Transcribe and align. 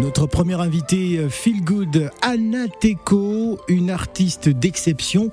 Notre 0.00 0.26
première 0.26 0.60
invitée, 0.60 1.18
euh, 1.18 1.28
Feel 1.28 1.62
Good, 1.62 2.10
Anna 2.20 2.66
une 3.68 3.90
artiste 3.90 4.48
d'exception, 4.48 5.30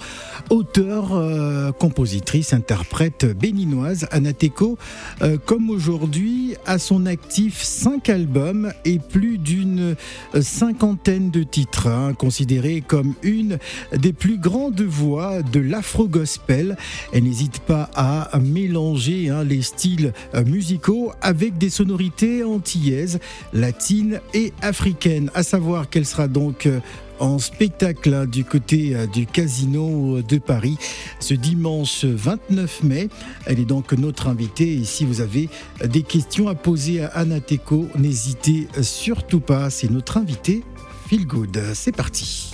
auteure, 0.49 1.15
euh, 1.15 1.71
compositrice, 1.71 2.53
interprète 2.53 3.25
béninoise. 3.25 4.07
Anna 4.11 4.33
Teco, 4.33 4.77
euh, 5.21 5.37
comme 5.43 5.69
aujourd'hui, 5.69 6.55
a 6.65 6.77
son 6.77 7.07
actif 7.07 7.61
cinq 7.63 8.09
albums 8.09 8.71
et 8.85 8.99
plus 8.99 9.37
d'une 9.37 9.95
cinquantaine 10.39 11.31
de 11.31 11.43
titres, 11.43 11.87
hein, 11.87 12.13
considérée 12.13 12.83
comme 12.85 13.15
une 13.23 13.57
des 13.95 14.13
plus 14.13 14.37
grandes 14.37 14.81
voix 14.81 15.41
de 15.41 15.59
l'afro-gospel. 15.59 16.77
Elle 17.13 17.23
n'hésite 17.23 17.59
pas 17.59 17.89
à 17.95 18.29
mélanger 18.39 19.29
hein, 19.29 19.43
les 19.43 19.63
styles 19.63 20.13
musicaux 20.45 21.11
avec 21.21 21.57
des 21.57 21.69
sonorités 21.69 22.43
antillaises, 22.43 23.19
latines 23.53 24.21
et 24.33 24.50
africaine, 24.61 25.31
à 25.33 25.43
savoir 25.43 25.89
qu'elle 25.89 26.05
sera 26.05 26.27
donc 26.27 26.65
euh, 26.65 26.79
en 27.19 27.39
spectacle 27.39 28.13
hein, 28.13 28.25
du 28.25 28.43
côté 28.43 28.95
euh, 28.95 29.07
du 29.07 29.25
Casino 29.25 30.21
de 30.21 30.37
Paris 30.37 30.77
ce 31.19 31.33
dimanche 31.33 32.05
29 32.05 32.83
mai. 32.83 33.09
Elle 33.45 33.59
est 33.59 33.65
donc 33.65 33.93
notre 33.93 34.27
invitée 34.27 34.73
et 34.73 34.83
si 34.83 35.05
vous 35.05 35.21
avez 35.21 35.49
des 35.83 36.03
questions 36.03 36.47
à 36.47 36.55
poser 36.55 37.03
à 37.03 37.07
Anna 37.07 37.39
Teco, 37.39 37.87
n'hésitez 37.97 38.67
surtout 38.81 39.39
pas, 39.39 39.69
c'est 39.69 39.89
notre 39.89 40.17
invitée. 40.17 40.63
Feel 41.07 41.27
Good, 41.27 41.59
c'est 41.73 41.95
parti. 41.95 42.50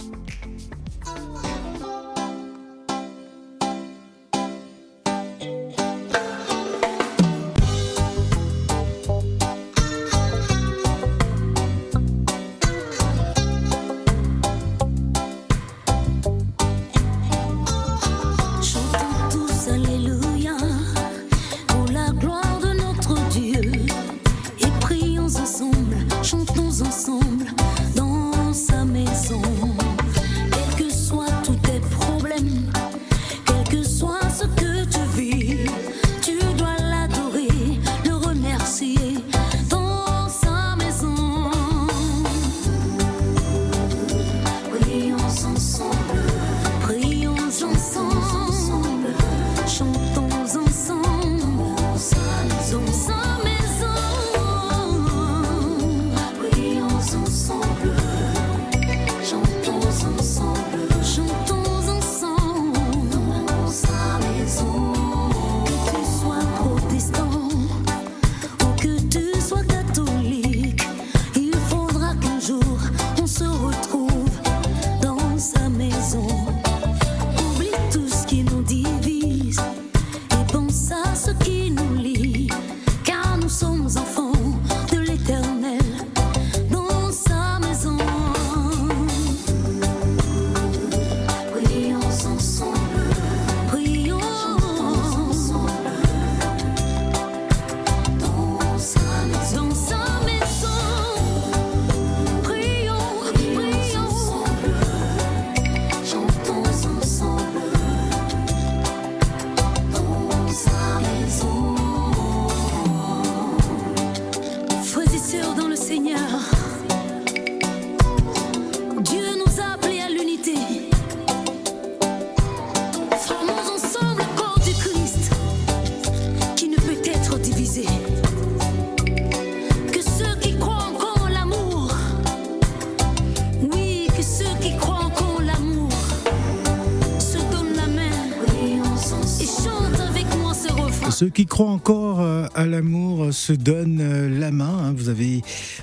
Croient 141.58 141.72
encore 141.72 142.22
euh, 142.22 142.46
à 142.54 142.68
l'amour 142.68 143.34
se 143.34 143.52
donnent 143.52 144.00
euh, 144.00 144.30
la 144.30 144.52
main. 144.52 144.78
Hein. 144.78 144.94
Vous 144.96 145.10
avez 145.10 145.42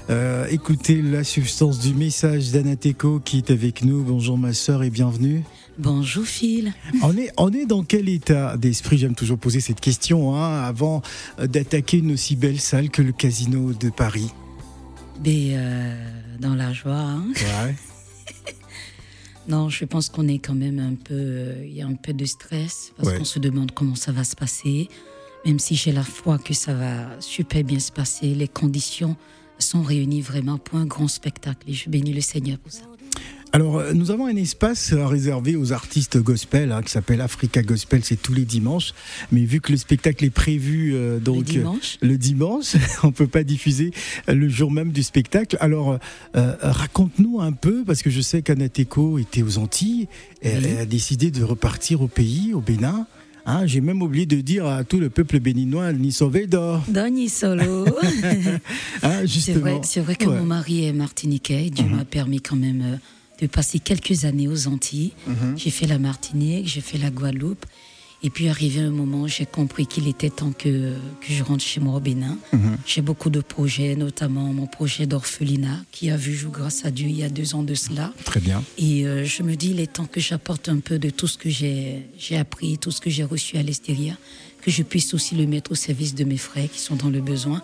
euh, 0.09 0.47
écouté 0.47 1.03
la 1.03 1.25
substance 1.25 1.81
du 1.81 1.95
message 1.95 2.53
d'Anateco 2.53 3.19
qui 3.19 3.39
est 3.39 3.51
avec 3.51 3.83
nous. 3.83 4.05
Bonjour 4.05 4.39
ma 4.39 4.53
sœur 4.53 4.85
et 4.85 4.91
bienvenue. 4.91 5.43
Bonjour 5.77 6.25
Phil. 6.25 6.73
On 7.03 7.17
est, 7.17 7.33
on 7.37 7.53
est 7.53 7.67
dans 7.67 7.83
quel 7.83 8.09
état 8.09 8.57
d'esprit? 8.57 8.99
J'aime 8.99 9.17
toujours 9.17 9.37
poser 9.37 9.59
cette 9.59 9.81
question 9.81 10.37
hein, 10.37 10.63
avant 10.63 11.03
d'attaquer 11.39 11.99
une 11.99 12.13
aussi 12.13 12.37
belle 12.37 12.61
salle 12.61 12.89
que 12.89 13.03
le 13.03 13.11
Casino 13.11 13.73
de 13.73 13.91
Paris. 13.91 14.31
Dans 16.39 16.55
la 16.55 16.73
joie. 16.73 17.01
Hein. 17.01 17.25
Ouais. 17.65 17.75
non, 19.49 19.71
je 19.71 19.85
pense 19.87 20.09
qu'on 20.09 20.29
est 20.29 20.39
quand 20.39 20.55
même 20.55 20.79
un 20.79 20.95
peu. 20.95 21.47
Il 21.65 21.75
y 21.75 21.83
a 21.83 21.87
un 21.89 21.97
peu 21.97 22.13
de 22.13 22.27
stress 22.27 22.93
parce 22.97 23.19
qu'on 23.19 23.25
se 23.25 23.41
demande 23.41 23.73
comment 23.73 23.97
ça 23.97 24.13
va 24.13 24.23
se 24.23 24.37
passer 24.37 24.89
même 25.47 25.59
si 25.59 25.77
j'ai 25.77 25.93
la 25.93 26.03
foi 26.03 26.39
que 26.39 26.55
ça 26.55 26.75
va 26.75 27.21
super 27.21 27.65
bien 27.65 27.79
se 27.79 27.93
passer, 27.93 28.35
les 28.35 28.49
conditions 28.49 29.17
sont 29.59 29.83
réunies 29.83 30.23
vraiment 30.23 30.59
pour 30.59 30.79
un 30.79 30.87
grand 30.87 31.09
spectacle 31.09 31.69
et 31.69 31.73
je 31.73 31.89
bénis 31.89 32.13
le 32.13 32.21
Seigneur 32.21 32.59
pour 32.59 32.73
ça. 32.73 32.85
Alors, 33.55 33.79
euh, 33.79 33.93
nous 33.93 34.11
avons 34.11 34.27
un 34.27 34.35
espace 34.35 34.93
réservé 34.93 35.55
aux 35.55 35.73
artistes 35.73 36.19
gospel 36.19 36.73
hein, 36.73 36.83
qui 36.83 36.91
s'appelle 36.91 37.21
Africa 37.21 37.63
Gospel, 37.63 38.01
c'est 38.03 38.21
tous 38.21 38.35
les 38.35 38.45
dimanches. 38.45 38.93
Mais 39.31 39.45
vu 39.45 39.61
que 39.61 39.71
le 39.71 39.79
spectacle 39.79 40.25
est 40.25 40.31
prévu 40.31 40.93
euh, 40.93 41.21
donc 41.21 41.37
le 41.37 41.43
dimanche, 41.45 41.99
le 42.03 42.19
dimanche 42.19 42.75
on 43.05 43.13
peut 43.13 43.29
pas 43.29 43.45
diffuser 43.45 43.93
le 44.27 44.49
jour 44.49 44.73
même 44.73 44.91
du 44.91 45.05
spectacle. 45.05 45.57
Alors, 45.61 46.01
euh, 46.35 46.57
raconte-nous 46.63 47.41
un 47.41 47.53
peu, 47.53 47.85
parce 47.85 48.03
que 48.03 48.11
je 48.11 48.21
sais 48.21 48.43
qu'Anateco 48.43 49.21
était 49.21 49.45
aux 49.45 49.59
Antilles, 49.59 50.09
et 50.43 50.49
elle 50.49 50.79
a 50.79 50.85
décidé 50.85 51.31
de 51.31 51.45
repartir 51.45 52.03
au 52.03 52.09
pays, 52.09 52.55
au 52.55 52.61
Bénin. 52.61 53.07
Hein, 53.47 53.67
j'ai 53.67 53.81
même 53.81 54.01
oublié 54.03 54.25
de 54.25 54.41
dire 54.41 54.67
à 54.67 54.85
tout 54.85 54.99
le 54.99 55.11
peuple 55.11 55.39
béninois 55.39 55.93
ni 55.93 56.13
sauvé 56.13 56.47
d'or. 56.47 56.83
Ni 57.11 57.29
solo. 57.29 57.85
Hein, 59.03 59.25
c'est 59.27 60.01
vrai, 60.01 60.17
que 60.17 60.25
mon 60.25 60.45
mari 60.45 60.87
est 60.87 60.93
martiniquais. 60.93 61.69
Dieu 61.71 61.85
mhm. 61.85 61.97
m'a 61.97 62.05
permis 62.05 62.41
quand 62.41 62.57
même 62.57 62.83
euh, 62.83 62.97
de 63.43 63.47
passer 63.47 63.79
quelques 63.79 64.25
années 64.25 64.49
aux 64.49 64.67
Antilles. 64.67 65.13
Mhm. 65.27 65.55
J'ai 65.57 65.71
fait 65.71 65.87
la 65.87 65.99
Martinique, 65.99 66.69
j'ai 66.69 66.81
fait 66.81 66.97
la 66.97 67.11
Guadeloupe. 67.11 67.67
Et 68.25 68.31
puis 68.31 68.49
arrivé 68.49 68.81
un 68.81 68.91
moment, 68.91 69.27
j'ai 69.27 69.45
compris 69.45 69.87
qu'il 69.87 70.09
était 70.09 70.31
temps 70.31 70.53
que, 70.53 70.95
que 71.21 71.29
je 71.29 71.45
rentre 71.45 71.63
chez 71.63 71.79
moi 71.79 71.97
au 71.97 72.01
Bénin. 72.01 72.39
Mhm. 72.55 72.79
J'ai 72.87 73.03
beaucoup 73.03 73.29
de 73.29 73.43
projets, 73.43 73.97
notamment 73.97 74.51
mon 74.55 74.67
projet 74.67 75.05
d'orphelinat 75.07 75.79
qui 75.93 76.09
a 76.09 76.17
vu 76.17 76.35
jour 76.35 76.51
grâce 76.51 76.87
à 76.87 76.91
Dieu 76.91 77.07
il 77.07 77.19
y 77.19 77.23
a 77.23 77.29
deux 77.29 77.55
ans 77.55 77.63
de 77.63 77.75
cela. 77.75 78.15
Très 78.25 78.41
bien. 78.41 78.65
Et 78.79 79.07
euh, 79.07 79.27
je 79.27 79.43
me 79.43 79.57
dis, 79.57 79.73
il 79.73 79.81
est 79.81 79.93
temps 79.93 80.07
que 80.07 80.21
j'apporte 80.21 80.71
un 80.71 80.79
peu 80.79 80.99
de 80.99 81.11
tout 81.11 81.27
ce 81.27 81.37
que 81.37 81.51
j'ai 81.51 82.09
appris, 82.39 82.79
tout 82.79 82.91
ce 82.91 83.03
que 83.03 83.11
j'ai 83.11 83.25
reçu 83.25 83.59
à 83.59 83.63
l'extérieur, 83.63 84.17
que 84.63 84.71
je 84.71 84.83
puisse 84.83 85.13
aussi 85.13 85.35
le 85.35 85.47
mettre 85.47 85.73
au 85.73 85.75
service 85.75 86.15
de 86.15 86.25
mes 86.25 86.39
frères 86.39 86.71
qui 86.71 86.81
sont 86.81 86.97
dans 86.97 87.11
le 87.11 87.21
besoin. 87.21 87.61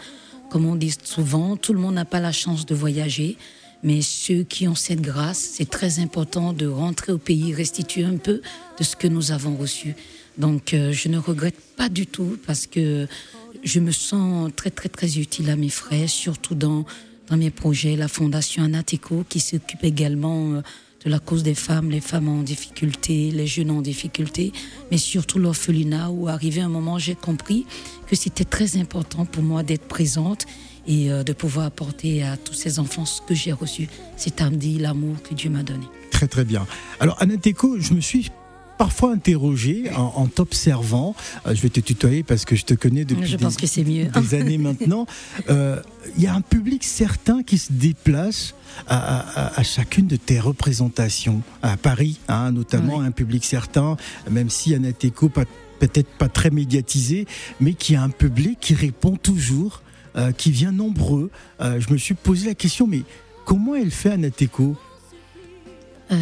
Comme 0.51 0.67
on 0.67 0.77
dit 0.77 0.95
souvent, 1.03 1.57
tout 1.57 1.73
le 1.73 1.81
monde 1.81 1.95
n'a 1.95 2.05
pas 2.05 2.21
la 2.21 2.33
chance 2.33 2.67
de 2.67 2.75
voyager. 2.75 3.39
Mais 3.83 4.03
ceux 4.03 4.43
qui 4.43 4.69
ont 4.69 4.75
cette 4.75 5.01
grâce, 5.01 5.39
c'est 5.39 5.71
très 5.71 6.01
important 6.01 6.53
de 6.53 6.67
rentrer 6.67 7.13
au 7.13 7.19
pays, 7.19 7.55
restituer 7.55 8.05
un 8.05 8.19
peu 8.19 8.43
de 8.79 8.85
ce 8.85 8.95
que 8.95 9.09
nous 9.09 9.33
avons 9.33 9.57
reçu. 9.57 9.95
Donc 10.41 10.73
euh, 10.73 10.93
je 10.93 11.09
ne 11.09 11.19
regrette 11.19 11.61
pas 11.77 11.89
du 11.89 12.07
tout 12.07 12.39
parce 12.47 12.67
que 12.67 13.07
je 13.63 13.79
me 13.79 13.93
sens 13.93 14.51
très 14.57 14.71
très 14.71 14.89
très 14.89 15.19
utile 15.19 15.51
à 15.51 15.57
mes 15.57 15.69
frères, 15.69 16.09
surtout 16.09 16.55
dans 16.55 16.87
mes 17.31 17.51
projets, 17.51 17.95
la 17.95 18.09
fondation 18.09 18.65
Anateco 18.65 19.25
qui 19.29 19.39
s'occupe 19.39 19.85
également 19.85 20.55
euh, 20.55 20.63
de 21.05 21.11
la 21.11 21.19
cause 21.19 21.43
des 21.43 21.55
femmes, 21.55 21.91
les 21.91 22.01
femmes 22.01 22.29
en 22.29 22.43
difficulté, 22.43 23.31
les 23.31 23.47
jeunes 23.47 23.71
en 23.71 23.83
difficulté, 23.83 24.53
mais 24.91 24.99
surtout 24.99 25.39
l'orphelinat 25.39 26.11
où 26.11 26.29
arrivé 26.29 26.61
un 26.63 26.69
moment 26.69 26.99
j'ai 26.99 27.15
compris 27.15 27.67
que 28.07 28.17
c'était 28.17 28.45
très 28.45 28.79
important 28.79 29.27
pour 29.27 29.43
moi 29.43 29.63
d'être 29.63 29.87
présente 29.87 30.47
et 30.87 31.11
euh, 31.11 31.23
de 31.23 31.35
pouvoir 31.35 31.67
apporter 31.67 32.23
à 32.23 32.39
tous 32.39 32.55
ces 32.55 32.79
enfants 32.79 33.05
ce 33.05 33.21
que 33.21 33.35
j'ai 33.35 33.53
reçu, 33.53 33.89
cet 34.17 34.43
dit 34.53 34.79
l'amour 34.79 35.17
que 35.23 35.35
Dieu 35.35 35.51
m'a 35.51 35.63
donné. 35.63 35.85
Très 36.11 36.27
très 36.27 36.45
bien. 36.47 36.67
Alors 36.99 37.21
Anateco, 37.21 37.79
je 37.79 37.93
me 37.93 38.01
suis 38.01 38.31
parfois 38.81 39.13
interrogé 39.13 39.91
en, 39.95 40.27
t'observant. 40.27 41.15
Euh, 41.47 41.55
je 41.55 41.61
vais 41.61 41.69
te 41.69 41.81
tutoyer 41.81 42.23
parce 42.23 42.47
que 42.47 42.57
je 42.57 42.65
te 42.65 42.73
connais 42.73 43.05
depuis 43.05 43.27
je 43.27 43.37
pense 43.37 43.59
que 43.59 43.67
c'est 43.67 43.85
mieux. 43.85 44.07
des 44.07 44.35
années 44.41 44.57
maintenant. 44.57 45.05
Euh, 45.51 45.83
il 46.17 46.23
y 46.23 46.27
a 46.27 46.35
un 46.35 46.41
public 46.41 46.83
certain 46.83 47.43
qui 47.43 47.59
se 47.59 47.75
déplace 47.75 48.55
à, 48.89 49.63
chacune 49.65 50.07
de 50.07 50.17
tes 50.17 50.41
représentations 50.41 51.43
à 51.61 51.77
Paris, 51.77 52.21
hein, 52.29 52.53
notamment 52.53 53.03
un 53.03 53.11
public 53.11 53.45
certain, 53.45 53.99
même 54.31 54.49
si 54.49 54.75
Anateco 54.75 55.29
peut-être 55.29 56.11
pas 56.17 56.31
très 56.31 56.49
médiatisé, 56.49 57.27
mais 57.61 57.75
qui 57.75 57.97
a 57.97 58.03
un 58.03 58.09
public 58.09 58.57
qui 58.63 58.73
répond 58.73 59.17
toujours, 59.17 59.83
euh, 60.17 60.33
qui 60.33 60.53
vient 60.53 60.73
nombreux. 60.73 61.31
je 61.61 61.93
me 61.93 61.99
suis 61.99 62.15
posé 62.15 62.47
la 62.47 62.55
question, 62.55 62.87
mais 62.87 63.03
comment 63.45 63.75
elle 63.75 63.91
fait 63.91 64.13
Anateco? 64.13 64.75
Euh, 66.13 66.17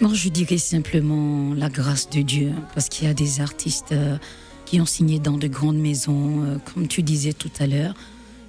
moi, 0.00 0.12
je 0.12 0.28
dirais 0.28 0.58
simplement 0.58 1.54
la 1.54 1.68
grâce 1.68 2.10
de 2.10 2.22
Dieu, 2.22 2.52
parce 2.74 2.88
qu'il 2.88 3.06
y 3.06 3.10
a 3.10 3.14
des 3.14 3.40
artistes 3.40 3.92
euh, 3.92 4.16
qui 4.66 4.80
ont 4.80 4.86
signé 4.86 5.18
dans 5.18 5.38
de 5.38 5.46
grandes 5.46 5.78
maisons, 5.78 6.42
euh, 6.44 6.58
comme 6.58 6.88
tu 6.88 7.02
disais 7.02 7.32
tout 7.32 7.50
à 7.58 7.66
l'heure. 7.66 7.94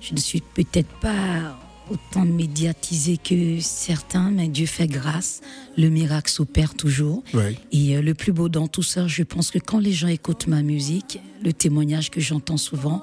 Je 0.01 0.13
ne 0.13 0.19
suis 0.19 0.41
peut-être 0.41 0.89
pas 0.99 1.59
autant 1.89 2.25
médiatisé 2.25 3.17
que 3.17 3.59
certains, 3.59 4.31
mais 4.31 4.47
Dieu 4.47 4.65
fait 4.65 4.87
grâce. 4.87 5.41
Le 5.77 5.89
miracle 5.89 6.31
s'opère 6.31 6.73
toujours. 6.73 7.23
Et 7.71 7.95
euh, 7.95 8.01
le 8.01 8.13
plus 8.15 8.31
beau 8.31 8.49
dans 8.49 8.67
tout 8.67 8.83
ça, 8.83 9.07
je 9.07 9.23
pense 9.23 9.51
que 9.51 9.59
quand 9.59 9.79
les 9.79 9.93
gens 9.93 10.07
écoutent 10.07 10.47
ma 10.47 10.63
musique, 10.63 11.19
le 11.43 11.53
témoignage 11.53 12.09
que 12.09 12.21
j'entends 12.21 12.57
souvent, 12.57 13.01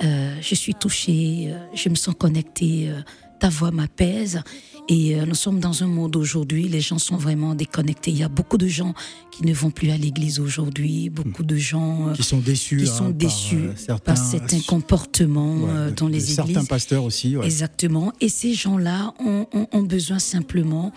je 0.00 0.54
suis 0.56 0.74
touchée, 0.74 1.54
je 1.74 1.88
me 1.88 1.94
sens 1.94 2.16
connectée, 2.18 2.90
ta 3.38 3.48
voix 3.48 3.70
m'apaise. 3.70 4.42
Et 4.88 5.14
euh, 5.14 5.26
nous 5.26 5.34
sommes 5.34 5.60
dans 5.60 5.82
un 5.84 5.86
monde 5.86 6.16
aujourd'hui, 6.16 6.68
les 6.68 6.80
gens 6.80 6.98
sont 6.98 7.16
vraiment 7.16 7.54
déconnectés. 7.54 8.10
Il 8.10 8.18
y 8.18 8.24
a 8.24 8.28
beaucoup 8.28 8.58
de 8.58 8.66
gens 8.66 8.94
qui 9.30 9.46
ne 9.46 9.54
vont 9.54 9.70
plus 9.70 9.90
à 9.90 9.96
l'église 9.96 10.40
aujourd'hui, 10.40 11.08
beaucoup 11.08 11.44
de 11.44 11.56
gens 11.56 12.08
euh, 12.08 12.12
qui 12.12 12.22
sont 12.22 12.38
déçus, 12.38 12.78
qui 12.78 12.86
sont 12.86 13.06
hein, 13.06 13.10
déçus 13.10 13.68
par, 14.04 14.18
euh, 14.18 14.30
certains 14.30 14.60
comportements 14.60 15.68
dans 15.96 16.08
les 16.08 16.32
églises. 16.32 16.34
Certains 16.34 16.64
pasteurs 16.64 17.04
aussi. 17.04 17.36
Exactement. 17.42 18.12
Et 18.20 18.28
ces 18.28 18.54
gens-là 18.54 19.14
ont, 19.20 19.46
ont, 19.52 19.68
ont 19.72 19.82
besoin 19.82 20.18
simplement 20.18 20.92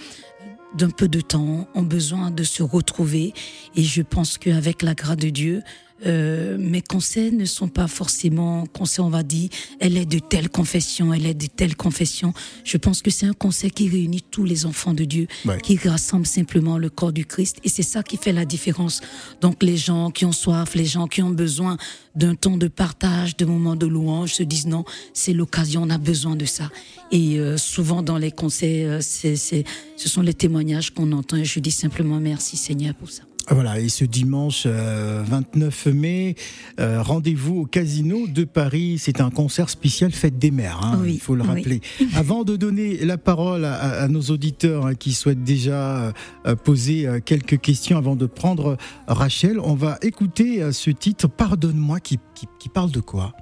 d'un 0.75 0.89
peu 0.89 1.07
de 1.07 1.21
temps, 1.21 1.67
ont 1.73 1.83
besoin 1.83 2.31
de 2.31 2.43
se 2.43 2.63
retrouver. 2.63 3.33
Et 3.75 3.83
je 3.83 4.01
pense 4.01 4.37
qu'avec 4.37 4.81
la 4.81 4.93
grâce 4.93 5.17
de 5.17 5.29
Dieu, 5.29 5.61
euh, 6.05 6.57
mes 6.59 6.81
conseils 6.81 7.31
ne 7.31 7.45
sont 7.45 7.67
pas 7.67 7.87
forcément 7.87 8.65
conseils, 8.65 9.03
on 9.03 9.09
va 9.09 9.23
dire, 9.23 9.49
elle 9.79 9.97
est 9.97 10.05
de 10.05 10.19
telle 10.19 10.49
confession, 10.49 11.13
elle 11.13 11.25
est 11.25 11.33
de 11.33 11.47
telle 11.47 11.75
confession. 11.75 12.33
Je 12.63 12.77
pense 12.77 13.01
que 13.01 13.11
c'est 13.11 13.25
un 13.25 13.33
conseil 13.33 13.71
qui 13.71 13.89
réunit 13.89 14.21
tous 14.21 14.43
les 14.43 14.65
enfants 14.65 14.93
de 14.93 15.03
Dieu, 15.03 15.27
qui 15.63 15.77
rassemble 15.77 16.25
simplement 16.25 16.77
le 16.77 16.89
corps 16.89 17.13
du 17.13 17.25
Christ. 17.25 17.57
Et 17.63 17.69
c'est 17.69 17.83
ça 17.83 18.03
qui 18.03 18.17
fait 18.17 18.33
la 18.33 18.45
différence. 18.45 19.01
Donc 19.41 19.63
les 19.63 19.77
gens 19.77 20.11
qui 20.11 20.25
ont 20.25 20.31
soif, 20.31 20.75
les 20.75 20.85
gens 20.85 21.07
qui 21.07 21.21
ont 21.21 21.29
besoin 21.29 21.77
d'un 22.15 22.35
temps 22.35 22.57
de 22.57 22.67
partage, 22.67 23.35
de 23.37 23.45
moments 23.45 23.75
de 23.75 23.85
louange, 23.85 24.33
se 24.33 24.43
disent 24.43 24.67
non, 24.67 24.85
c'est 25.13 25.33
l'occasion, 25.33 25.83
on 25.83 25.89
a 25.89 25.97
besoin 25.97 26.35
de 26.35 26.45
ça. 26.45 26.69
Et 27.11 27.39
euh, 27.39 27.57
souvent 27.57 28.01
dans 28.01 28.17
les 28.17 28.31
conseils, 28.31 28.85
euh, 28.85 28.99
c'est, 29.01 29.35
ce 29.35 30.09
sont 30.09 30.21
les 30.21 30.33
témoignages 30.33 30.93
qu'on 30.93 31.11
entend. 31.11 31.37
Et 31.37 31.45
je 31.45 31.59
dis 31.59 31.71
simplement 31.71 32.19
merci 32.19 32.57
Seigneur 32.57 32.95
pour 32.95 33.09
ça. 33.09 33.23
Voilà, 33.51 33.79
et 33.79 33.89
ce 33.89 34.05
dimanche 34.05 34.65
29 34.65 35.87
euh, 35.87 35.93
mai, 35.93 36.35
euh, 36.79 37.01
rendez-vous 37.03 37.61
au 37.61 37.65
Casino 37.65 38.27
de 38.27 38.43
Paris. 38.43 38.97
C'est 38.97 39.21
un 39.21 39.29
concert 39.29 39.69
spécial 39.69 40.11
Fête 40.11 40.39
des 40.39 40.49
Mères, 40.49 40.79
hein, 40.83 41.03
il 41.05 41.19
faut 41.19 41.35
le 41.35 41.43
rappeler. 41.43 41.81
Avant 42.15 42.43
de 42.43 42.55
donner 42.55 43.05
la 43.05 43.19
parole 43.19 43.65
à, 43.65 44.07
nos 44.07 44.21
auditeurs 44.21 44.87
hein, 44.87 44.95
qui 44.95 45.13
souhaitent 45.13 45.43
déjà 45.43 46.11
euh, 46.47 46.55
poser 46.55 47.07
quelques 47.23 47.59
questions, 47.59 47.97
avant 47.97 48.15
de 48.15 48.25
prendre 48.25 48.77
Rachel, 49.07 49.59
on 49.59 49.75
va 49.75 49.99
écouter 50.01 50.71
ce 50.71 50.89
titre 50.89 51.27
Pardonne-moi 51.27 51.99
qui, 51.99 52.19
qui, 52.59 52.69
parle 52.69 52.91
de 52.91 52.99
quoi? 52.99 53.33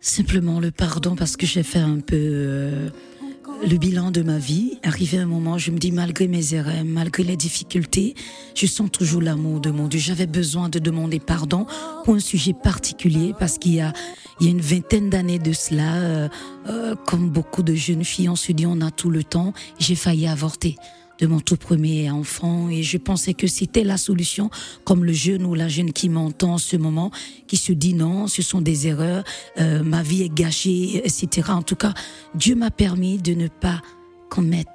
Simplement 0.00 0.60
le 0.60 0.70
pardon 0.70 1.16
parce 1.16 1.36
que 1.36 1.46
j'ai 1.46 1.62
fait 1.62 1.78
un 1.78 2.00
peu 2.00 2.90
le 3.64 3.76
bilan 3.76 4.10
de 4.10 4.22
ma 4.22 4.38
vie. 4.38 4.78
Arrivé 4.82 5.18
un 5.18 5.26
moment, 5.26 5.58
je 5.58 5.70
me 5.70 5.78
dis, 5.78 5.92
malgré 5.92 6.28
mes 6.28 6.54
erreurs, 6.54 6.84
malgré 6.84 7.22
les 7.22 7.36
difficultés, 7.36 8.14
je 8.54 8.66
sens 8.66 8.90
toujours 8.90 9.22
l'amour 9.22 9.60
de 9.60 9.70
mon 9.70 9.88
Dieu. 9.88 10.00
J'avais 10.00 10.26
besoin 10.26 10.68
de 10.68 10.78
demander 10.78 11.20
pardon 11.20 11.66
pour 12.04 12.14
un 12.14 12.20
sujet 12.20 12.52
particulier 12.52 13.32
parce 13.38 13.58
qu'il 13.58 13.74
y 13.74 13.80
a, 13.80 13.92
il 14.40 14.46
y 14.46 14.48
a 14.48 14.52
une 14.52 14.60
vingtaine 14.60 15.10
d'années 15.10 15.38
de 15.38 15.52
cela, 15.52 15.94
euh, 15.96 16.28
euh, 16.68 16.94
comme 17.06 17.30
beaucoup 17.30 17.62
de 17.62 17.74
jeunes 17.74 18.04
filles, 18.04 18.28
on 18.28 18.36
se 18.36 18.52
dit, 18.52 18.66
on 18.66 18.80
a 18.80 18.90
tout 18.90 19.10
le 19.10 19.24
temps. 19.24 19.52
J'ai 19.78 19.94
failli 19.94 20.26
avorter 20.26 20.76
de 21.18 21.26
mon 21.26 21.40
tout 21.40 21.56
premier 21.56 22.10
enfant 22.10 22.68
et 22.68 22.82
je 22.82 22.98
pensais 22.98 23.34
que 23.34 23.46
c'était 23.46 23.84
la 23.84 23.96
solution, 23.96 24.50
comme 24.84 25.04
le 25.04 25.12
jeune 25.12 25.44
ou 25.44 25.54
la 25.54 25.68
jeune 25.68 25.92
qui 25.92 26.08
m'entend 26.08 26.54
en 26.54 26.58
ce 26.58 26.76
moment, 26.76 27.10
qui 27.46 27.56
se 27.56 27.72
dit 27.72 27.94
non, 27.94 28.26
ce 28.26 28.42
sont 28.42 28.60
des 28.60 28.86
erreurs, 28.86 29.24
euh, 29.58 29.82
ma 29.82 30.02
vie 30.02 30.22
est 30.22 30.34
gâchée, 30.34 31.02
etc. 31.04 31.50
En 31.50 31.62
tout 31.62 31.76
cas, 31.76 31.94
Dieu 32.34 32.54
m'a 32.54 32.70
permis 32.70 33.18
de 33.18 33.34
ne 33.34 33.48
pas 33.48 33.80
commettre 34.30 34.70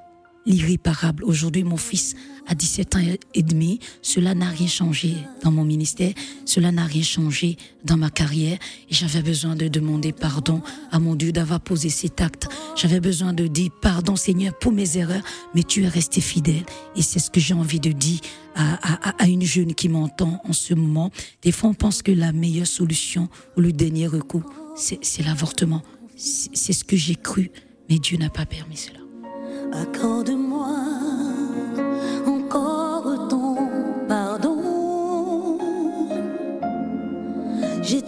l'irréparable. 0.46 1.24
Aujourd'hui, 1.24 1.64
mon 1.64 1.78
fils 1.78 2.16
a 2.52 2.56
17 2.56 2.96
ans 2.96 3.00
et 3.34 3.44
demi. 3.44 3.80
Cela 4.02 4.36
n'a 4.36 4.50
rien 4.50 4.68
changé 4.68 5.16
dans 5.42 5.52
mon 5.52 5.64
ministère. 5.64 6.12
Cela 6.46 6.72
n'a 6.72 6.84
rien 6.84 7.02
changé 7.02 7.58
dans 7.86 7.96
ma 7.96 8.10
carrière. 8.10 8.58
J'avais 8.90 9.22
besoin 9.22 9.56
de 9.56 9.70
demander 9.70 10.12
pardon 10.12 10.62
à 10.92 11.00
mon 11.00 11.16
Dieu 11.16 11.32
d'avoir 11.32 11.62
posé 11.62 11.90
cet 11.90 12.20
acte. 12.20 12.50
J'avais 12.76 13.00
besoin 13.00 13.32
de 13.32 13.48
dire 13.48 13.72
pardon 13.82 14.18
Seigneur 14.18 14.54
pour 14.60 14.74
mes 14.74 14.98
erreurs, 14.98 15.24
mais 15.56 15.64
tu 15.64 15.84
es 15.84 15.88
resté 15.88 16.20
fidèle. 16.20 16.66
Et 16.98 17.02
c'est 17.02 17.20
ce 17.20 17.32
que 17.32 17.40
j'ai 17.40 17.54
envie 17.54 17.80
de 17.80 17.94
dire 17.94 18.20
à, 18.56 19.10
à, 19.10 19.24
à 19.24 19.28
une 19.28 19.44
jeune 19.44 19.74
qui 19.74 19.88
m'entend 19.88 20.42
en 20.44 20.54
ce 20.54 20.74
moment. 20.74 21.10
Des 21.42 21.54
fois, 21.54 21.70
on 21.70 21.74
pense 21.74 22.02
que 22.02 22.12
la 22.12 22.34
meilleure 22.34 22.68
solution 22.68 23.30
ou 23.56 23.62
le 23.62 23.72
dernier 23.72 24.08
recours, 24.08 24.44
c'est 24.76 25.24
l'avortement. 25.24 25.84
C'est 26.18 26.74
ce 26.74 26.84
que 26.84 26.98
j'ai 26.98 27.16
cru, 27.16 27.50
mais 27.90 27.98
Dieu 27.98 28.18
n'a 28.18 28.30
pas 28.30 28.46
permis 28.46 28.78
cela. 28.78 29.00
Accorde-moi 29.72 30.91
J'ai 37.92 38.02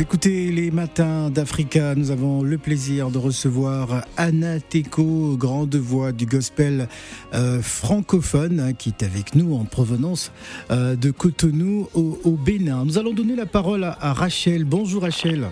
Vous 0.00 0.04
écoutez 0.06 0.50
les 0.50 0.70
matins 0.70 1.28
d'Africa. 1.28 1.94
Nous 1.94 2.10
avons 2.10 2.42
le 2.42 2.56
plaisir 2.56 3.10
de 3.10 3.18
recevoir 3.18 4.06
Anna 4.16 4.58
Teko, 4.58 5.36
grande 5.36 5.76
voix 5.76 6.10
du 6.10 6.24
gospel 6.24 6.88
euh, 7.34 7.60
francophone, 7.60 8.60
hein, 8.60 8.72
qui 8.72 8.88
est 8.88 9.02
avec 9.02 9.34
nous 9.34 9.54
en 9.54 9.64
provenance 9.64 10.32
euh, 10.70 10.96
de 10.96 11.10
Cotonou 11.10 11.86
au, 11.94 12.18
au 12.24 12.30
Bénin. 12.30 12.86
Nous 12.86 12.96
allons 12.96 13.12
donner 13.12 13.36
la 13.36 13.44
parole 13.44 13.84
à, 13.84 13.94
à 14.00 14.14
Rachel. 14.14 14.64
Bonjour 14.64 15.02
Rachel. 15.02 15.48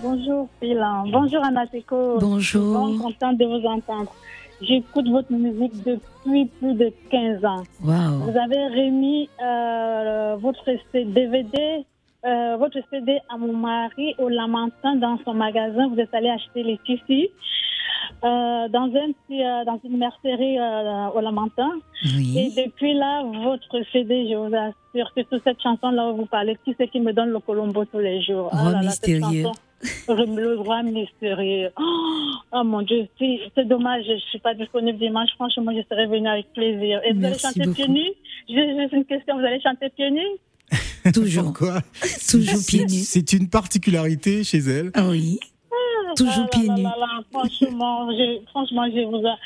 Bonjour 0.00 0.48
Phil, 0.60 0.80
bonjour 1.10 1.44
Anna 1.44 1.66
Teko. 1.66 2.18
Bonjour. 2.20 2.38
Je 2.38 2.46
suis 2.46 2.58
vraiment 2.60 2.98
contente 2.98 3.36
de 3.36 3.46
vous 3.46 3.66
entendre. 3.66 4.14
J'écoute 4.62 5.08
votre 5.08 5.32
musique 5.32 5.74
depuis 5.84 6.46
plus 6.60 6.74
de 6.74 6.92
15 7.10 7.44
ans. 7.44 7.64
Waouh. 7.84 8.30
Vous 8.30 8.38
avez 8.38 8.64
remis 8.68 9.28
euh, 9.42 10.36
votre 10.36 10.64
DVD, 10.94 11.84
euh, 12.26 12.56
votre 12.56 12.78
CD 12.90 13.18
à 13.28 13.36
mon 13.36 13.52
mari 13.52 14.14
au 14.18 14.28
Lamentin 14.28 14.96
dans 14.96 15.18
son 15.24 15.34
magasin. 15.34 15.88
Vous 15.88 16.00
êtes 16.00 16.12
allé 16.14 16.28
acheter 16.28 16.62
les 16.62 16.78
tissus 16.78 17.30
euh, 18.24 18.68
dans, 18.68 18.84
un 18.84 19.12
petit, 19.12 19.44
euh, 19.44 19.64
dans 19.64 19.78
une 19.84 19.98
mercerie 19.98 20.58
euh, 20.58 21.08
au 21.14 21.20
Lamentin. 21.20 21.70
Et 22.04 22.50
depuis 22.56 22.94
là, 22.94 23.22
votre 23.22 23.84
CD, 23.92 24.28
je 24.30 24.36
vous 24.36 24.54
assure 24.54 25.12
que 25.14 25.22
toute 25.22 25.42
cette 25.44 25.60
chanson-là 25.60 26.10
où 26.10 26.16
vous 26.16 26.26
parlez, 26.26 26.56
qui 26.64 26.74
c'est 26.78 26.88
qui 26.88 27.00
me 27.00 27.12
donne 27.12 27.30
le 27.30 27.40
Colombo 27.40 27.84
tous 27.84 27.98
les 27.98 28.22
jours 28.22 28.48
Roi 28.50 28.60
Ah 28.60 28.64
là 28.64 28.70
là, 28.72 28.80
mystérieux. 28.80 29.42
chanson, 29.42 30.14
Le 30.14 30.56
roi 30.56 30.82
mystérieux. 30.82 31.70
Oh, 31.78 32.32
oh 32.52 32.64
mon 32.64 32.82
Dieu, 32.82 33.06
c'est 33.18 33.64
dommage, 33.68 34.04
je 34.06 34.12
ne 34.12 34.18
suis 34.18 34.38
pas 34.38 34.54
disponible 34.54 34.98
dimanche. 34.98 35.30
Franchement, 35.34 35.72
je 35.76 35.82
serais 35.90 36.06
venue 36.06 36.28
avec 36.28 36.52
plaisir. 36.52 37.00
Et 37.04 37.12
vous 37.12 37.24
allez 37.24 37.38
chanter 37.38 37.60
beaucoup. 37.60 37.74
pieds 37.74 37.88
nus 37.88 38.12
juste 38.48 38.92
une 38.92 39.04
question, 39.04 39.38
vous 39.38 39.44
allez 39.44 39.60
chanter 39.60 39.90
pieds 39.90 40.10
nus? 40.10 40.22
Toujours. 41.14 41.44
Pourquoi 41.44 41.80
Toujours 42.30 42.60
pieds 42.66 42.84
nus. 42.84 43.04
C'est 43.04 43.32
une 43.32 43.48
particularité 43.48 44.44
chez 44.44 44.58
elle. 44.58 44.90
Ah 44.94 45.08
oui. 45.08 45.38
Toujours 46.16 46.46
Ah 46.52 46.56
pieds 46.58 46.68
nus. 46.68 46.82
là 46.82 46.94
là, 46.98 47.20
franchement, 47.30 48.10
je, 48.10 48.40
franchement, 48.50 48.84
je 48.86 49.04
vous 49.06 49.26
a- 49.26 49.36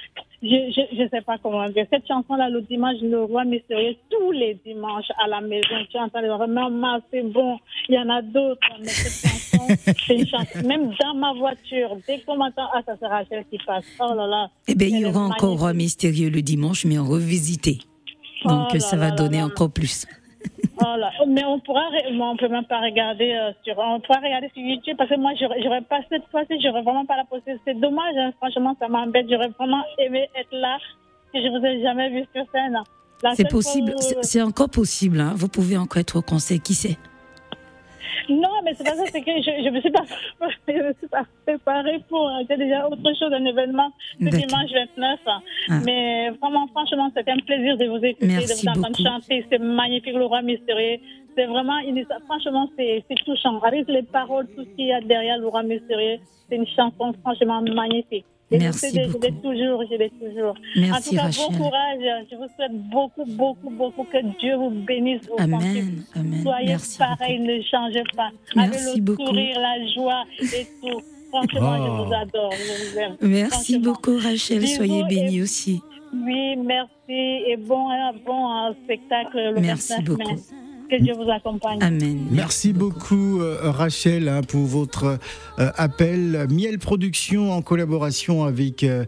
je, 0.42 0.48
je, 0.48 0.96
je 0.96 1.08
sais 1.10 1.20
pas 1.20 1.36
comment 1.42 1.68
dire. 1.68 1.84
Cette 1.92 2.06
chanson-là, 2.06 2.48
le 2.48 2.62
dimanche, 2.62 2.96
le 3.02 3.24
roi 3.24 3.44
mystérieux, 3.44 3.96
tous 4.08 4.32
les 4.32 4.58
dimanches 4.64 5.10
à 5.22 5.28
la 5.28 5.40
maison, 5.42 5.76
tu 5.90 5.98
entends 5.98 6.20
les 6.20 6.28
maman, 6.28 6.98
c'est 7.12 7.22
bon. 7.22 7.58
Il 7.90 7.94
y 7.96 7.98
en 7.98 8.08
a 8.08 8.22
d'autres, 8.22 8.60
mais 8.80 8.86
cette 8.88 9.30
chanson, 9.30 9.66
c'est 10.06 10.14
une 10.16 10.26
chanson. 10.26 10.66
Même 10.66 10.92
dans 10.98 11.14
ma 11.14 11.34
voiture, 11.34 11.94
dès 12.06 12.20
qu'on 12.20 12.36
m'entend, 12.38 12.68
ah, 12.74 12.80
ça 12.86 12.94
c'est 12.98 13.06
Rachel 13.06 13.44
qui 13.50 13.58
passe. 13.66 13.84
Oh 14.00 14.14
là 14.14 14.26
là. 14.26 14.48
Eh 14.68 14.74
bien, 14.74 14.88
il 14.88 15.00
y 15.00 15.04
aura 15.04 15.20
encore 15.26 15.58
Roi. 15.58 15.74
Mystérieux 15.74 16.30
le 16.30 16.40
dimanche, 16.40 16.86
mais 16.86 16.96
en 16.98 17.04
revisité. 17.06 17.78
Donc, 18.44 18.68
Oh 18.70 18.74
là 18.74 18.80
ça 18.80 18.96
va 18.96 19.08
là 19.10 19.14
donner 19.16 19.38
là. 19.38 19.44
encore 19.46 19.70
plus. 19.70 20.06
Oh 20.82 20.96
là, 20.96 21.10
mais 21.26 21.44
on 21.44 21.58
pourra, 21.60 21.82
on 22.10 22.36
peut 22.36 22.48
même 22.48 22.64
pas 22.64 22.80
regarder 22.80 23.32
euh, 23.32 23.52
sur, 23.64 23.76
on 23.78 24.00
pourra 24.00 24.18
regarder 24.20 24.48
sur 24.54 24.62
YouTube 24.62 24.96
parce 24.96 25.10
que 25.10 25.16
moi, 25.16 25.32
j'aurais 25.38 25.82
pas 25.82 26.00
cette 26.08 26.24
fois-ci, 26.30 26.58
j'aurais 26.62 26.82
vraiment 26.82 27.04
pas 27.04 27.16
la 27.18 27.24
possibilité. 27.24 27.60
C'est 27.66 27.80
dommage, 27.80 28.14
hein, 28.16 28.32
franchement, 28.38 28.74
ça 28.80 28.88
m'embête. 28.88 29.26
J'aurais 29.30 29.50
vraiment 29.58 29.82
aimé 29.98 30.28
être 30.34 30.52
là, 30.52 30.78
que 31.34 31.38
je 31.42 31.48
vous 31.48 31.64
ai 31.66 31.82
jamais 31.82 32.08
vu 32.08 32.24
sur 32.34 32.44
scène. 32.50 32.78
C'est 33.34 33.50
possible, 33.50 33.92
où- 33.94 34.22
c'est 34.22 34.40
encore 34.40 34.70
possible. 34.70 35.20
hein. 35.20 35.34
Vous 35.36 35.48
pouvez 35.48 35.76
encore 35.76 36.00
être 36.00 36.16
au 36.16 36.22
concert, 36.22 36.58
qui 36.62 36.72
sait? 36.72 36.96
Non, 38.28 38.48
mais 38.64 38.74
c'est 38.74 38.84
pas 38.84 38.94
ça, 38.94 39.04
c'est 39.06 39.22
que 39.22 39.30
je, 39.30 39.50
je 39.64 39.70
me 39.70 39.80
suis 39.80 39.90
pas, 39.90 40.02
je 40.68 40.72
me 40.72 40.92
suis 40.94 41.08
pas 41.08 41.24
préparée 41.46 42.00
pour, 42.08 42.28
euh, 42.28 42.42
j'ai 42.48 42.56
déjà 42.56 42.86
autre 42.88 43.02
chose, 43.18 43.32
un 43.32 43.44
événement 43.44 43.90
ce 44.20 44.24
dimanche 44.24 44.70
29. 44.72 45.20
Ah. 45.26 45.40
Mais 45.84 46.30
vraiment, 46.40 46.66
franchement, 46.68 47.10
c'était 47.16 47.30
un 47.32 47.38
plaisir 47.38 47.76
de 47.76 47.86
vous 47.86 48.04
écouter, 48.04 48.26
Merci 48.26 48.66
de 48.66 48.70
vous 48.72 48.78
entendre 48.78 48.96
beaucoup. 48.96 49.02
chanter. 49.08 49.44
C'est 49.50 49.58
magnifique, 49.58 50.14
le 50.14 50.24
roi 50.26 50.42
mystérieux. 50.42 50.98
C'est 51.36 51.46
vraiment, 51.46 51.78
une- 51.78 52.04
franchement, 52.26 52.68
c'est 52.76 53.04
c'est 53.08 53.14
touchant. 53.24 53.58
Avec 53.60 53.88
les 53.88 54.02
paroles, 54.02 54.46
tout 54.56 54.64
ce 54.64 54.68
qu'il 54.76 54.86
y 54.86 54.92
a 54.92 55.00
derrière 55.00 55.38
le 55.38 55.46
roi 55.48 55.62
mystérieux, 55.62 56.18
c'est 56.48 56.56
une 56.56 56.66
chanson 56.66 57.12
franchement 57.22 57.62
magnifique. 57.62 58.24
Merci 58.58 58.78
CD, 58.90 58.94
Je 58.94 59.06
l'ai 59.06 59.30
beaucoup. 59.30 59.42
toujours, 59.42 59.84
je 59.90 59.96
l'ai 59.96 60.10
toujours. 60.10 60.54
Merci, 60.76 60.92
en 60.92 61.10
tout 61.10 61.16
cas, 61.16 61.22
Rachel. 61.22 61.44
bon 61.50 61.56
courage. 61.64 62.26
Je 62.30 62.36
vous 62.36 62.46
souhaite 62.56 62.90
beaucoup, 62.90 63.24
beaucoup, 63.26 63.70
beaucoup 63.70 64.04
que 64.04 64.38
Dieu 64.40 64.56
vous 64.56 64.70
bénisse. 64.70 65.22
Amen, 65.38 66.02
amen. 66.16 66.42
Soyez 66.42 66.66
Merci 66.66 66.98
pareil, 66.98 67.38
beaucoup. 67.38 67.50
ne 67.52 67.62
changez 67.62 68.02
pas. 68.16 68.30
Merci 68.56 68.78
Avec 68.86 68.96
le 68.96 69.02
beaucoup. 69.02 69.26
sourire, 69.26 69.56
la 69.60 69.86
joie 69.94 70.24
et 70.40 70.66
tout. 70.82 71.00
Franchement, 71.30 71.76
Oh. 71.78 71.84
je 71.84 72.04
vous 72.08 72.12
adore, 72.12 72.52
je 72.52 72.90
vous 72.92 72.98
aime. 72.98 73.16
Merci 73.20 73.78
beaucoup, 73.78 74.16
Rachel. 74.18 74.58
Bisous 74.58 74.76
Soyez 74.76 75.00
et- 75.00 75.04
bénis 75.04 75.42
aussi. 75.42 75.80
Oui, 76.12 76.56
merci 76.56 77.44
et 77.46 77.56
bon, 77.56 77.88
euh, 77.88 78.10
bon 78.26 78.50
euh, 78.50 78.72
spectacle 78.82 79.36
le 79.54 79.60
Merci 79.60 79.92
29 79.98 80.18
mai. 80.18 80.24
Que 80.90 81.00
Dieu 81.00 81.14
vous 81.14 81.30
accompagne. 81.30 81.78
Amen. 81.82 82.26
Merci 82.32 82.72
beaucoup 82.72 83.40
euh, 83.40 83.70
Rachel 83.70 84.28
hein, 84.28 84.40
pour 84.42 84.66
votre 84.66 85.20
euh, 85.60 85.70
appel. 85.76 86.48
Miel 86.50 86.80
Production 86.80 87.52
en 87.52 87.62
collaboration 87.62 88.44
avec 88.44 88.82
euh, 88.82 89.04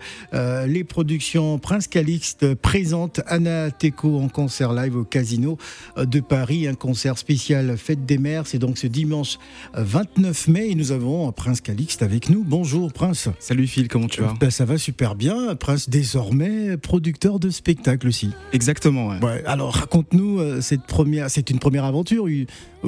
les 0.66 0.84
productions 0.84 1.58
Prince 1.58 1.88
Calixte 1.88 2.54
présente 2.54 3.20
Anna 3.26 3.72
Teco 3.72 4.20
en 4.20 4.28
concert 4.28 4.72
live 4.72 4.96
au 4.96 5.02
Casino 5.02 5.58
de 5.96 6.20
Paris, 6.20 6.68
un 6.68 6.74
concert 6.74 7.18
spécial 7.18 7.76
Fête 7.76 8.06
des 8.06 8.18
Mères. 8.18 8.46
C'est 8.46 8.58
donc 8.58 8.78
ce 8.78 8.86
dimanche 8.86 9.38
euh, 9.76 9.82
29 9.82 10.48
mai 10.48 10.70
et 10.70 10.74
nous 10.76 10.92
avons 10.92 11.32
Prince 11.32 11.60
Calixte 11.60 12.02
avec 12.02 12.28
nous. 12.28 12.44
Bonjour 12.46 12.92
Prince. 12.92 13.28
Salut 13.40 13.66
Phil, 13.66 13.88
comment 13.88 14.06
tu 14.06 14.20
vas? 14.20 14.34
Ben, 14.38 14.50
ça 14.50 14.64
va 14.64 14.78
super 14.78 15.16
bien. 15.16 15.56
Prince 15.56 15.90
désormais 15.90 16.76
producteur 16.76 17.40
de 17.40 17.50
spectacle 17.50 18.06
aussi. 18.06 18.30
Exactement, 18.52 19.08
ouais. 19.08 19.18
Ouais, 19.20 19.42
alors 19.46 19.74
raconte-nous 19.74 20.60
cette 20.60 20.82
première, 20.82 21.28
c'est 21.28 21.50
une 21.50 21.58
première 21.58 21.72
aventure 21.81 22.25
ou, 22.25 22.29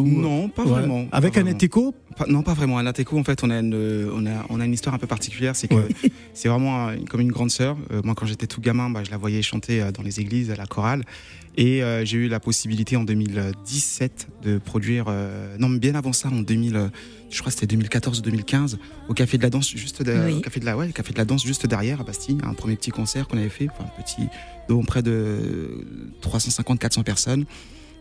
ou- 0.01 0.03
Non, 0.07 0.49
pas 0.49 0.63
Ouais. 0.65 0.69
vraiment. 0.71 1.05
pas 1.07 1.17
Avec 1.17 1.35
vraiment. 1.35 1.93
Pas- 2.17 2.27
Non, 2.29 2.43
pas 2.43 2.55
vraiment. 2.55 2.79
À 2.79 2.83
Nateco, 2.83 3.19
en 3.19 3.25
fait, 3.25 3.43
on 3.43 3.51
a 3.51 3.59
une, 3.59 3.75
euh, 3.75 4.11
on 4.15 4.25
a, 4.27 4.45
on 4.49 4.61
a 4.61 4.65
une 4.65 4.73
histoire 4.73 4.95
un 4.95 4.99
peu 4.99 5.07
particulière. 5.07 5.57
C'est 5.57 5.69
que 5.69 5.75
Ouais. 5.75 5.89
c'est 6.35 6.49
vraiment 6.49 6.89
euh, 6.89 6.97
comme 7.11 7.21
une 7.21 7.33
grande 7.33 7.51
sœur. 7.51 7.77
Euh, 7.93 8.03
moi, 8.05 8.15
quand 8.15 8.27
j'étais 8.27 8.47
tout 8.47 8.61
gamin, 8.61 8.91
bah, 8.91 9.03
je 9.05 9.11
la 9.11 9.17
voyais 9.17 9.43
chanter 9.43 9.83
euh, 9.83 9.91
dans 9.93 10.03
les 10.03 10.21
églises, 10.21 10.51
à 10.51 10.57
la 10.57 10.67
chorale. 10.67 11.03
Et 11.57 11.83
euh, 11.85 12.05
j'ai 12.05 12.19
eu 12.19 12.29
la 12.29 12.41
possibilité 12.41 12.97
en 12.97 13.05
2017 13.05 14.29
de 14.43 14.59
produire, 14.59 15.05
euh, 15.09 15.57
non, 15.59 15.69
mais 15.69 15.79
bien 15.79 15.95
avant 15.95 16.13
ça, 16.13 16.29
en 16.29 16.41
2000, 16.41 16.75
euh, 16.77 16.89
je 17.31 17.39
crois 17.39 17.51
que 17.53 17.55
c'était 17.55 17.69
2014 17.69 18.19
ou 18.19 18.23
2015, 18.23 18.79
au 19.09 19.15
Café 19.15 19.39
de 19.39 19.43
la 19.45 19.51
Danse, 19.51 19.71
juste 19.71 20.03
de, 20.03 20.13
Oui. 20.27 20.33
au 20.35 20.41
Café 20.41 20.59
de 20.59 20.65
la, 20.65 20.77
ouais, 20.77 20.91
Café 20.93 21.13
de 21.13 21.19
la 21.19 21.25
Danse, 21.25 21.45
juste 21.45 21.67
derrière, 21.67 22.01
à 22.01 22.05
Bastille, 22.05 22.39
un 22.43 22.55
premier 22.55 22.75
petit 22.75 22.91
concert 22.91 23.29
qu'on 23.29 23.39
avait 23.39 23.49
fait, 23.49 23.69
enfin, 23.71 23.89
petit, 23.97 24.27
devant 24.69 24.83
près 24.83 25.03
de 25.03 25.85
350-400 26.23 27.05
personnes. 27.05 27.45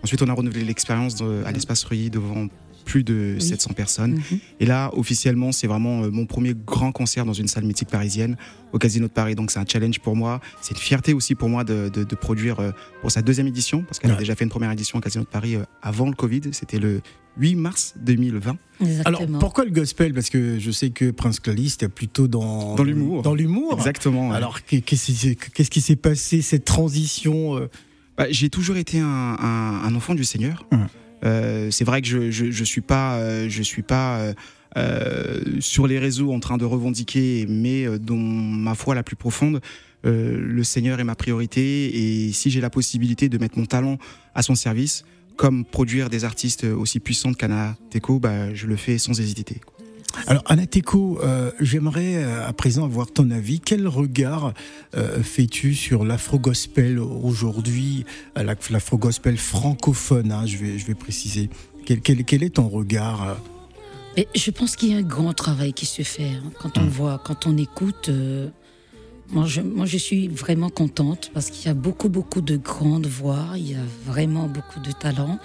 Ensuite, 0.04 0.22
on 0.22 0.28
a 0.28 0.34
renouvelé 0.34 0.64
l'expérience 0.66 1.22
à 1.46 1.52
l'espace 1.52 1.84
Reuilly 1.86 2.10
devant 2.10 2.48
plus 2.86 3.06
de 3.06 3.38
Oui. 3.40 3.42
700 3.42 3.72
personnes. 3.74 4.16
Mhm. 4.16 4.40
Et 4.60 4.66
là, 4.66 4.92
officiellement, 4.98 5.54
c'est 5.54 5.68
vraiment 5.68 6.04
euh, 6.04 6.10
mon 6.12 6.26
premier 6.26 6.54
grand 6.54 6.92
concert 6.92 7.24
dans 7.26 7.32
une 7.32 7.48
salle 7.48 7.64
mythique 7.64 7.88
parisienne, 7.88 8.36
au 8.74 8.78
Casino 8.78 9.08
de 9.08 9.14
Paris. 9.14 9.36
Donc, 9.36 9.52
c'est 9.52 9.60
un 9.60 9.66
challenge 9.66 10.00
pour 10.00 10.18
moi. 10.18 10.42
C'est 10.62 10.74
une 10.74 10.82
fierté 10.82 11.14
aussi 11.14 11.34
pour 11.34 11.48
moi 11.48 11.64
de, 11.64 11.88
de- 11.88 12.04
de 12.04 12.16
produire 12.16 12.60
euh, 12.60 12.72
pour 13.00 13.10
sa 13.10 13.22
deuxième 13.22 13.48
édition, 13.48 13.84
parce 13.84 14.00
qu'elle 14.00 14.12
Ouais. 14.12 14.18
a 14.18 14.20
déjà 14.20 14.36
fait 14.36 14.44
une 14.44 14.50
première 14.50 14.70
édition 14.74 14.98
au 14.98 15.02
Casino 15.02 15.24
de 15.24 15.30
Paris 15.30 15.56
euh, 15.56 15.64
avant 15.82 16.08
le 16.10 16.14
Covid. 16.14 16.42
C'était 16.52 16.78
le 16.80 17.00
8 17.38 17.56
mars 17.56 17.94
2020. 18.02 18.50
Alors 18.50 19.22
Exactement. 19.22 19.40
pourquoi 19.40 19.64
le 19.64 19.72
gospel? 19.72 20.14
Parce 20.14 20.30
que 20.30 20.60
je 20.60 20.72
sais 20.72 20.90
que 20.90 21.12
Prince 21.12 21.40
Calixte 21.40 21.84
est 21.84 21.88
plutôt 21.88 22.28
dans 22.28 22.76
Dans 22.76 22.84
l'humour. 22.84 23.22
Dans 23.22 23.34
l'humour. 23.34 23.76
Exactement. 23.78 24.32
ouais. 24.32 24.36
Alors 24.36 24.62
qu'est- 24.66 24.82
qu'est-ce 24.82 25.06
qui 25.06 25.14
s'est- 25.16 25.38
qu'est-ce 25.54 25.72
qui 25.72 25.80
s'est 25.80 25.96
passé 25.96 26.42
cette 26.42 26.66
transition 26.66 27.56
euh, 27.58 27.70
Bah, 28.18 28.26
j'ai 28.30 28.50
toujours 28.50 28.78
été 28.78 29.00
un, 29.00 29.06
un- 29.08 29.82
un 29.84 29.96
enfant 29.96 30.16
du 30.16 30.24
Seigneur. 30.24 30.66
Mhm. 30.72 30.88
Euh, 31.26 31.72
c'est 31.72 31.86
vrai 31.86 32.02
que 32.02 32.08
je, 32.08 32.32
je, 32.32 32.52
je 32.52 32.64
suis 32.64 32.82
pas, 32.82 33.16
euh, 33.16 33.48
je 33.50 33.64
suis 33.64 33.82
pas 33.82 34.18
euh, 34.20 34.34
euh, 34.78 35.40
sur 35.62 35.88
les 35.88 35.98
réseaux 36.00 36.34
en 36.34 36.40
train 36.40 36.58
de 36.58 36.66
revendiquer, 36.66 37.46
mais 37.48 37.86
euh, 37.86 37.98
dans 37.98 38.18
ma 38.18 38.76
foi 38.76 38.94
la 38.94 39.04
plus 39.04 39.16
profonde, 39.16 39.62
euh, 40.06 40.38
le 40.38 40.64
Seigneur 40.64 41.00
est 41.00 41.06
ma 41.06 41.16
priorité. 41.16 42.26
Et 42.28 42.32
si 42.34 42.50
j'ai 42.52 42.60
la 42.62 42.70
possibilité 42.70 43.30
de 43.30 43.38
mettre 43.38 43.58
mon 43.58 43.66
talent 43.66 43.98
à 44.36 44.42
son 44.44 44.56
service, 44.56 45.06
comme 45.38 45.64
produire 45.66 46.10
des 46.10 46.26
artistes 46.26 46.66
aussi 46.66 47.00
puissantes 47.00 47.38
qu'Anna 47.38 47.76
Teco, 47.90 48.20
bah, 48.20 48.54
je 48.54 48.68
le 48.68 48.76
fais 48.76 48.98
sans 48.98 49.20
hésiter. 49.20 49.62
Alors 50.28 50.44
Anna 50.46 50.66
Teco, 50.68 51.20
euh, 51.24 51.52
j'aimerais 51.60 52.16
euh, 52.24 52.48
à 52.48 52.54
présent 52.54 52.86
avoir 52.86 53.12
ton 53.12 53.30
avis. 53.32 53.60
Quel 53.60 53.88
regard 53.88 54.54
euh, 54.96 55.22
fais-tu 55.24 55.74
sur 55.74 56.06
l'afro-gospel 56.06 57.00
aujourd'hui, 57.00 58.06
la- 58.36 58.56
l'afro-gospel 58.70 59.38
francophone 59.38 60.32
hein, 60.32 60.46
je, 60.46 60.58
vais, 60.58 60.78
je 60.78 60.86
vais 60.86 60.94
préciser. 60.96 61.50
Quel, 61.86 62.00
quel- 62.02 62.24
quel 62.24 62.44
est 62.44 62.56
ton 62.56 62.68
regard 62.70 63.38
je 64.36 64.52
pense 64.52 64.76
qu'il 64.76 64.92
y 64.92 64.94
a 64.94 64.98
un 64.98 65.02
grand 65.02 65.34
travail 65.34 65.74
qui 65.74 65.88
se 65.88 66.04
fait 66.04 66.26
hein. 66.30 66.52
quand 66.62 66.78
on 66.78 66.86
voit, 66.86 67.20
quand 67.26 67.48
on 67.48 67.58
écoute. 67.58 68.10
euh, 68.10 68.48
moi, 69.32 69.48
je, 69.48 69.62
moi, 69.62 69.88
je 69.88 69.98
suis 69.98 70.28
vraiment 70.28 70.70
contente 70.70 71.32
parce 71.34 71.50
qu'il 71.50 71.66
y 71.66 71.70
a 71.70 71.74
beaucoup, 71.74 72.10
beaucoup 72.10 72.42
de 72.42 72.56
grandes 72.58 73.08
voix, 73.08 73.48
il 73.56 73.72
y 73.72 73.74
a 73.74 73.84
vraiment 74.06 74.46
beaucoup 74.48 74.80
de 74.82 74.92
talent 74.92 75.40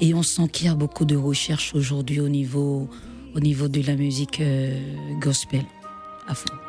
et 0.00 0.14
on 0.14 0.24
sent 0.24 0.48
qu'il 0.48 0.66
y 0.66 0.68
a 0.68 0.74
beaucoup 0.74 1.04
de 1.04 1.14
recherche 1.14 1.76
aujourd'hui 1.76 2.18
au 2.18 2.28
niveau, 2.28 2.88
au 3.34 3.40
niveau 3.40 3.68
de 3.68 3.82
la 3.86 3.94
musique 3.94 4.40
euh, 4.40 4.78
gospel 5.20 5.64
à 6.26 6.34
fond. 6.34 6.67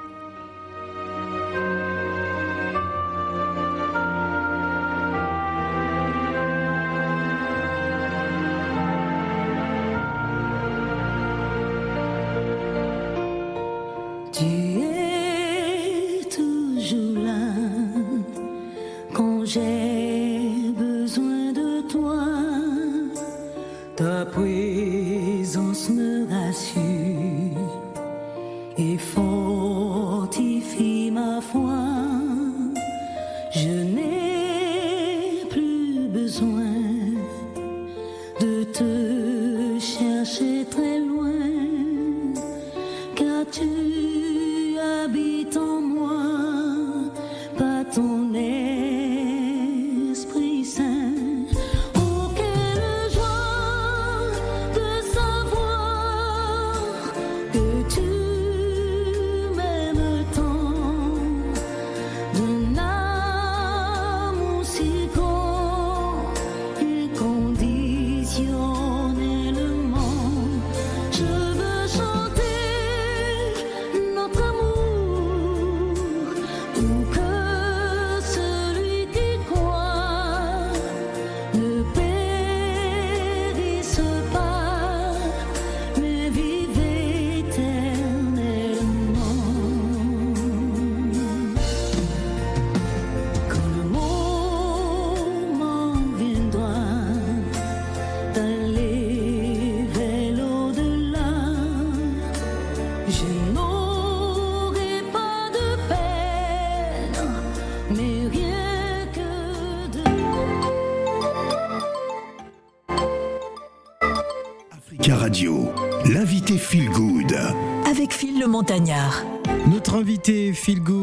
Notre 119.67 119.95
invité 119.95 120.53
Feel 120.53 120.81
Good 120.81 120.98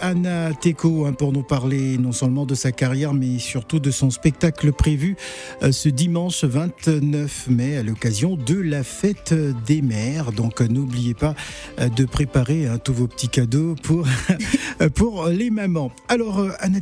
Anna 0.00 0.52
Teko 0.52 1.06
hein, 1.06 1.12
pour 1.12 1.32
nous 1.32 1.42
parler 1.42 1.96
non 1.98 2.12
seulement 2.12 2.46
de 2.46 2.54
sa 2.54 2.72
carrière 2.72 3.14
mais 3.14 3.38
surtout 3.38 3.78
de 3.78 3.90
son 3.90 4.10
spectacle 4.10 4.72
prévu 4.72 5.16
euh, 5.62 5.72
ce 5.72 5.88
dimanche 5.88 6.44
29 6.44 7.48
mai 7.48 7.76
à 7.76 7.82
l'occasion 7.82 8.36
de 8.36 8.54
la 8.54 8.82
fête 8.82 9.34
des 9.66 9.82
mères. 9.82 10.32
Donc 10.32 10.60
euh, 10.60 10.68
n'oubliez 10.68 11.14
pas 11.14 11.34
euh, 11.78 11.88
de 11.88 12.04
préparer 12.04 12.66
hein, 12.66 12.78
tous 12.78 12.92
vos 12.92 13.06
petits 13.06 13.28
cadeaux 13.28 13.74
pour, 13.82 14.06
pour 14.94 15.26
les 15.28 15.50
mamans. 15.50 15.92
Alors 16.08 16.46
Anna 16.60 16.78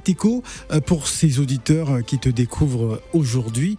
euh, 0.70 0.80
pour 0.80 1.08
ces 1.08 1.40
auditeurs 1.40 2.04
qui 2.06 2.18
te 2.18 2.28
découvrent 2.28 3.02
aujourd'hui, 3.12 3.76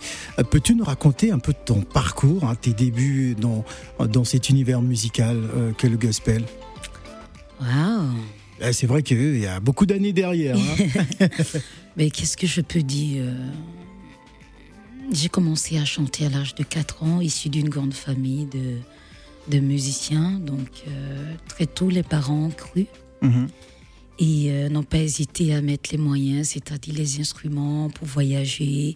peux-tu 0.52 0.76
nous 0.76 0.84
raconter 0.84 1.32
un 1.32 1.40
peu 1.40 1.54
de 1.54 1.60
ton 1.66 1.82
parcours, 1.82 2.44
hein, 2.44 2.56
tes 2.56 2.74
débuts 2.74 3.36
dans, 3.36 3.66
dans 4.06 4.24
cet 4.24 4.50
univers 4.50 4.82
musical 4.82 5.42
qu'est 5.78 5.90
le 5.90 5.98
gospel? 5.98 6.44
Waouh 7.60 8.39
Eh, 8.62 8.74
C'est 8.74 8.88
vrai 8.88 9.04
qu'il 9.04 9.40
y 9.40 9.46
a 9.46 9.60
beaucoup 9.60 9.86
d'années 9.86 10.14
derrière. 10.14 10.58
hein. 10.58 11.28
Mais 11.98 12.10
qu'est-ce 12.10 12.38
que 12.38 12.48
je 12.48 12.62
peux 12.62 12.82
dire 12.82 13.24
euh, 13.26 13.50
J'ai 15.12 15.30
commencé 15.30 15.78
à 15.78 15.86
chanter 15.86 16.26
à 16.26 16.30
l'âge 16.30 16.56
de 16.56 16.64
4 16.64 17.04
ans, 17.04 17.22
issu 17.22 17.50
d'une 17.50 17.70
grande 17.70 17.94
famille 17.94 18.46
de, 18.46 18.78
de 19.52 19.60
musiciens. 19.60 20.40
Donc, 20.40 20.84
euh, 20.88 21.34
très 21.48 21.66
tôt, 21.66 21.90
les 21.90 22.04
parents 22.04 22.46
ont 22.46 22.52
cru 22.52 22.86
Mhm. 23.22 23.48
et 24.20 24.46
euh, 24.50 24.70
n'ont 24.70 24.84
pas 24.84 25.00
hésité 25.00 25.54
à 25.54 25.62
mettre 25.62 25.90
les 25.92 25.98
moyens, 25.98 26.50
c'est-à-dire 26.50 26.94
les 26.96 27.20
instruments 27.20 27.90
pour 27.90 28.08
voyager, 28.08 28.96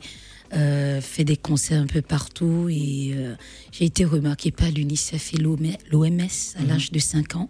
euh, 0.54 1.02
fait 1.02 1.26
des 1.26 1.36
concerts 1.36 1.82
un 1.82 1.88
peu 1.88 2.02
partout. 2.02 2.70
Et 2.70 3.12
euh, 3.16 3.36
j'ai 3.74 3.84
été 3.86 4.06
remarquée 4.06 4.52
par 4.52 4.70
l'UNICEF 4.72 5.34
et 5.34 5.38
l'OMS 5.38 6.56
à 6.58 6.64
l'âge 6.64 6.92
de 6.92 7.00
5 7.00 7.36
ans. 7.36 7.50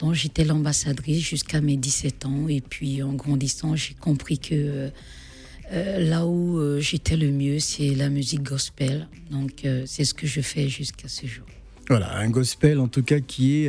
Donc 0.00 0.14
j'étais 0.14 0.44
l'ambassadrice 0.44 1.22
jusqu'à 1.24 1.60
mes 1.60 1.76
17 1.76 2.26
ans. 2.26 2.48
Et 2.48 2.60
puis 2.60 3.02
en 3.02 3.12
grandissant, 3.12 3.76
j'ai 3.76 3.94
compris 3.94 4.38
que 4.38 4.54
euh, 4.54 4.88
euh, 5.72 5.98
là 6.08 6.26
où 6.26 6.58
euh, 6.58 6.80
j'étais 6.80 7.16
le 7.16 7.30
mieux, 7.30 7.58
c'est 7.58 7.94
la 7.94 8.08
musique 8.10 8.42
gospel. 8.42 9.08
Donc 9.30 9.64
euh, 9.64 9.84
c'est 9.86 10.04
ce 10.04 10.12
que 10.14 10.26
je 10.26 10.40
fais 10.40 10.68
jusqu'à 10.68 11.08
ce 11.08 11.26
jour. 11.26 11.44
Voilà, 11.90 12.16
un 12.16 12.30
gospel 12.30 12.78
en 12.80 12.88
tout 12.88 13.02
cas 13.02 13.20
qui 13.20 13.64
est 13.66 13.68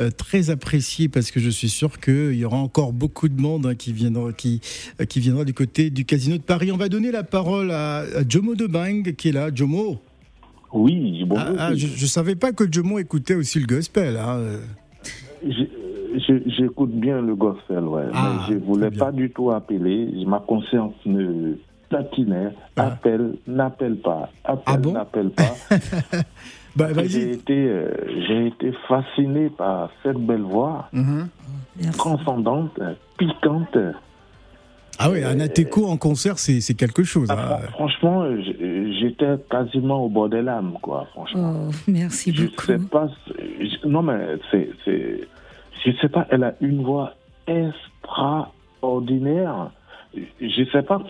euh, 0.00 0.10
très 0.10 0.50
apprécié 0.50 1.08
parce 1.08 1.30
que 1.30 1.40
je 1.40 1.48
suis 1.48 1.70
sûr 1.70 1.98
qu'il 1.98 2.34
y 2.34 2.44
aura 2.44 2.58
encore 2.58 2.92
beaucoup 2.92 3.28
de 3.30 3.40
monde 3.40 3.64
hein, 3.66 3.74
qui, 3.74 3.92
viendra, 3.94 4.34
qui, 4.34 4.60
euh, 5.00 5.06
qui 5.06 5.18
viendra 5.18 5.46
du 5.46 5.54
côté 5.54 5.88
du 5.88 6.04
Casino 6.04 6.36
de 6.36 6.42
Paris. 6.42 6.72
On 6.72 6.76
va 6.76 6.90
donner 6.90 7.10
la 7.10 7.22
parole 7.24 7.70
à, 7.70 8.00
à 8.00 8.28
Jomo 8.28 8.54
de 8.54 8.66
Bang 8.66 9.14
qui 9.16 9.30
est 9.30 9.32
là. 9.32 9.48
Jomo, 9.54 9.98
Oui, 10.74 11.24
bonjour. 11.24 11.46
ah, 11.58 11.68
ah, 11.70 11.74
je 11.74 11.86
ne 11.86 12.06
savais 12.06 12.34
pas 12.36 12.52
que 12.52 12.70
Jomo 12.70 12.98
écoutait 12.98 13.34
aussi 13.34 13.58
le 13.60 13.66
gospel. 13.66 14.18
hein, 14.18 14.60
J'écoute 16.46 16.92
bien 16.92 17.20
le 17.20 17.34
gospel, 17.34 17.84
ouais. 17.84 18.04
Ah, 18.14 18.32
mais 18.48 18.54
je 18.54 18.58
voulais 18.64 18.82
très 18.88 18.90
bien. 18.90 19.04
pas 19.06 19.12
du 19.12 19.30
tout 19.30 19.50
appeler. 19.50 20.10
Ma 20.26 20.38
conscience 20.40 20.94
me 21.04 21.58
tatinait. 21.90 22.50
Ah. 22.76 22.86
Appelle, 22.86 23.34
n'appelle 23.46 23.96
pas. 23.96 24.30
Appelle, 24.44 24.62
Ah 24.66 24.76
bon? 24.76 24.92
n'appelle 24.92 25.30
pas. 25.30 25.54
Bah, 26.76 26.88
J'ai 27.04 27.30
été, 27.34 27.68
euh, 27.68 27.88
j'ai 28.26 28.48
été 28.48 28.72
fasciné 28.88 29.48
par 29.48 29.90
cette 30.02 30.16
belle 30.18 30.42
voix, 30.42 30.88
Mhm. 30.92 31.28
transcendante, 31.96 32.76
euh, 32.80 32.94
piquante. 33.16 33.78
Ah 34.98 35.10
oui, 35.10 35.22
un 35.24 35.40
Ateco 35.40 35.86
en 35.86 35.96
concert, 35.96 36.38
c'est 36.38 36.60
c'est 36.60 36.74
quelque 36.74 37.02
chose. 37.04 37.28
Ah, 37.30 37.34
hein. 37.34 37.58
fran- 37.58 37.68
Franchement, 37.88 38.24
j'étais 39.00 39.34
quasiment 39.50 40.04
au 40.04 40.08
bord 40.08 40.28
des 40.28 40.42
larmes, 40.42 40.74
quoi, 40.80 41.06
franchement. 41.12 41.66
Oh, 41.68 41.72
merci 41.88 42.32
Je 42.34 42.44
beaucoup. 42.44 42.62
sais 42.66 42.78
pas. 42.78 43.08
Non, 43.84 44.02
mais 44.02 44.18
c'est, 44.50 44.68
c'est, 44.84 45.20
je 45.84 45.90
sais 46.00 46.08
pas. 46.08 46.26
Elle 46.30 46.44
a 46.44 46.54
une 46.60 46.82
voix 46.82 47.14
extraordinaire. 47.46 49.70
Je 50.40 50.64
sais 50.72 50.82
pas. 50.82 51.02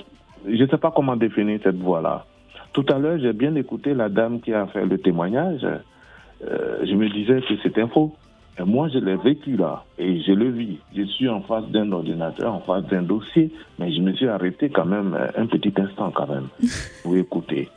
Je 0.46 0.66
sais 0.66 0.78
pas 0.78 0.90
comment 0.94 1.16
définir 1.16 1.60
cette 1.62 1.76
voix-là. 1.78 2.26
Tout 2.72 2.84
à 2.88 2.98
l'heure, 2.98 3.18
j'ai 3.18 3.32
bien 3.32 3.54
écouté 3.54 3.94
la 3.94 4.08
dame 4.08 4.40
qui 4.40 4.52
a 4.52 4.66
fait 4.66 4.84
le 4.84 4.98
témoignage. 4.98 5.64
Euh, 5.64 6.78
je 6.84 6.92
me 6.94 7.08
disais 7.08 7.40
que 7.40 7.54
c'était 7.62 7.86
faux. 7.86 8.14
Et 8.58 8.62
moi, 8.62 8.88
je 8.88 8.98
l'ai 8.98 9.16
vécu 9.16 9.56
là, 9.56 9.84
et 9.98 10.20
je 10.22 10.32
le 10.32 10.50
vis. 10.50 10.78
Je 10.96 11.02
suis 11.02 11.28
en 11.28 11.40
face 11.42 11.66
d'un 11.70 11.90
ordinateur, 11.90 12.54
en 12.54 12.60
face 12.60 12.84
d'un 12.84 13.02
dossier, 13.02 13.50
mais 13.78 13.92
je 13.92 14.00
me 14.00 14.12
suis 14.12 14.28
arrêté 14.28 14.70
quand 14.70 14.84
même 14.84 15.14
euh, 15.14 15.28
un 15.36 15.46
petit 15.46 15.72
instant 15.76 16.12
quand 16.12 16.28
même 16.28 16.48
pour 17.02 17.16
écouter. 17.16 17.68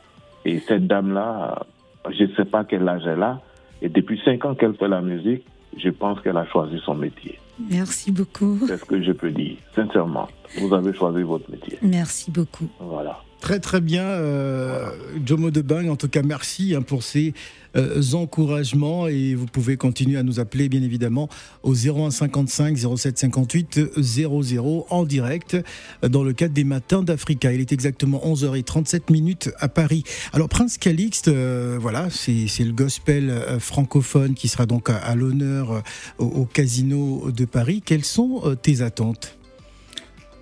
Et 0.44 0.60
cette 0.60 0.86
dame-là, 0.86 1.66
je 2.10 2.24
ne 2.24 2.34
sais 2.34 2.44
pas 2.44 2.64
quel 2.64 2.88
âge 2.88 3.02
elle 3.06 3.22
a, 3.22 3.40
et 3.82 3.88
depuis 3.88 4.20
cinq 4.24 4.44
ans 4.44 4.54
qu'elle 4.54 4.74
fait 4.74 4.88
la 4.88 5.00
musique, 5.00 5.44
je 5.76 5.90
pense 5.90 6.20
qu'elle 6.20 6.36
a 6.36 6.46
choisi 6.46 6.78
son 6.84 6.94
métier. 6.94 7.38
Merci 7.70 8.12
beaucoup. 8.12 8.58
C'est 8.66 8.76
ce 8.76 8.84
que 8.84 9.02
je 9.02 9.12
peux 9.12 9.30
dire, 9.30 9.56
sincèrement. 9.74 10.28
Vous 10.60 10.72
avez 10.72 10.92
choisi 10.92 11.22
votre 11.22 11.50
métier. 11.50 11.78
Merci 11.82 12.30
beaucoup. 12.30 12.68
Voilà. 12.78 13.20
Très 13.40 13.60
très 13.60 13.80
bien, 13.80 14.02
euh, 14.02 14.90
Jomo 15.24 15.50
de. 15.50 15.62
En 15.88 15.96
tout 15.96 16.08
cas, 16.08 16.22
merci 16.22 16.74
hein, 16.74 16.82
pour 16.82 17.02
ces 17.02 17.34
euh, 17.76 18.02
encouragements 18.14 19.08
et 19.08 19.34
vous 19.34 19.46
pouvez 19.46 19.76
continuer 19.76 20.18
à 20.18 20.22
nous 20.22 20.40
appeler, 20.40 20.68
bien 20.68 20.82
évidemment, 20.82 21.28
au 21.62 21.74
01 21.74 22.10
55 22.10 22.76
07 22.96 23.18
58 23.18 23.80
00 24.00 24.86
en 24.90 25.04
direct 25.04 25.56
euh, 26.02 26.08
dans 26.08 26.24
le 26.24 26.32
cadre 26.32 26.54
des 26.54 26.64
Matins 26.64 27.02
d'Africa. 27.02 27.52
Il 27.52 27.60
est 27.60 27.72
exactement 27.72 28.20
11h37 28.24 29.12
minutes 29.12 29.50
à 29.58 29.68
Paris. 29.68 30.02
Alors, 30.32 30.48
Prince 30.48 30.78
Calixte, 30.78 31.28
euh, 31.28 31.78
voilà, 31.80 32.08
c'est 32.10 32.46
c'est 32.48 32.64
le 32.64 32.72
gospel 32.72 33.32
francophone 33.58 34.34
qui 34.34 34.48
sera 34.48 34.66
donc 34.66 34.90
à, 34.90 35.14
l'honneur 35.14 35.82
au, 36.18 36.44
Casino 36.46 37.30
de 37.30 37.44
Paris. 37.44 37.82
Quelles 37.84 38.04
sont 38.04 38.56
tes 38.62 38.82
attentes? 38.82 39.37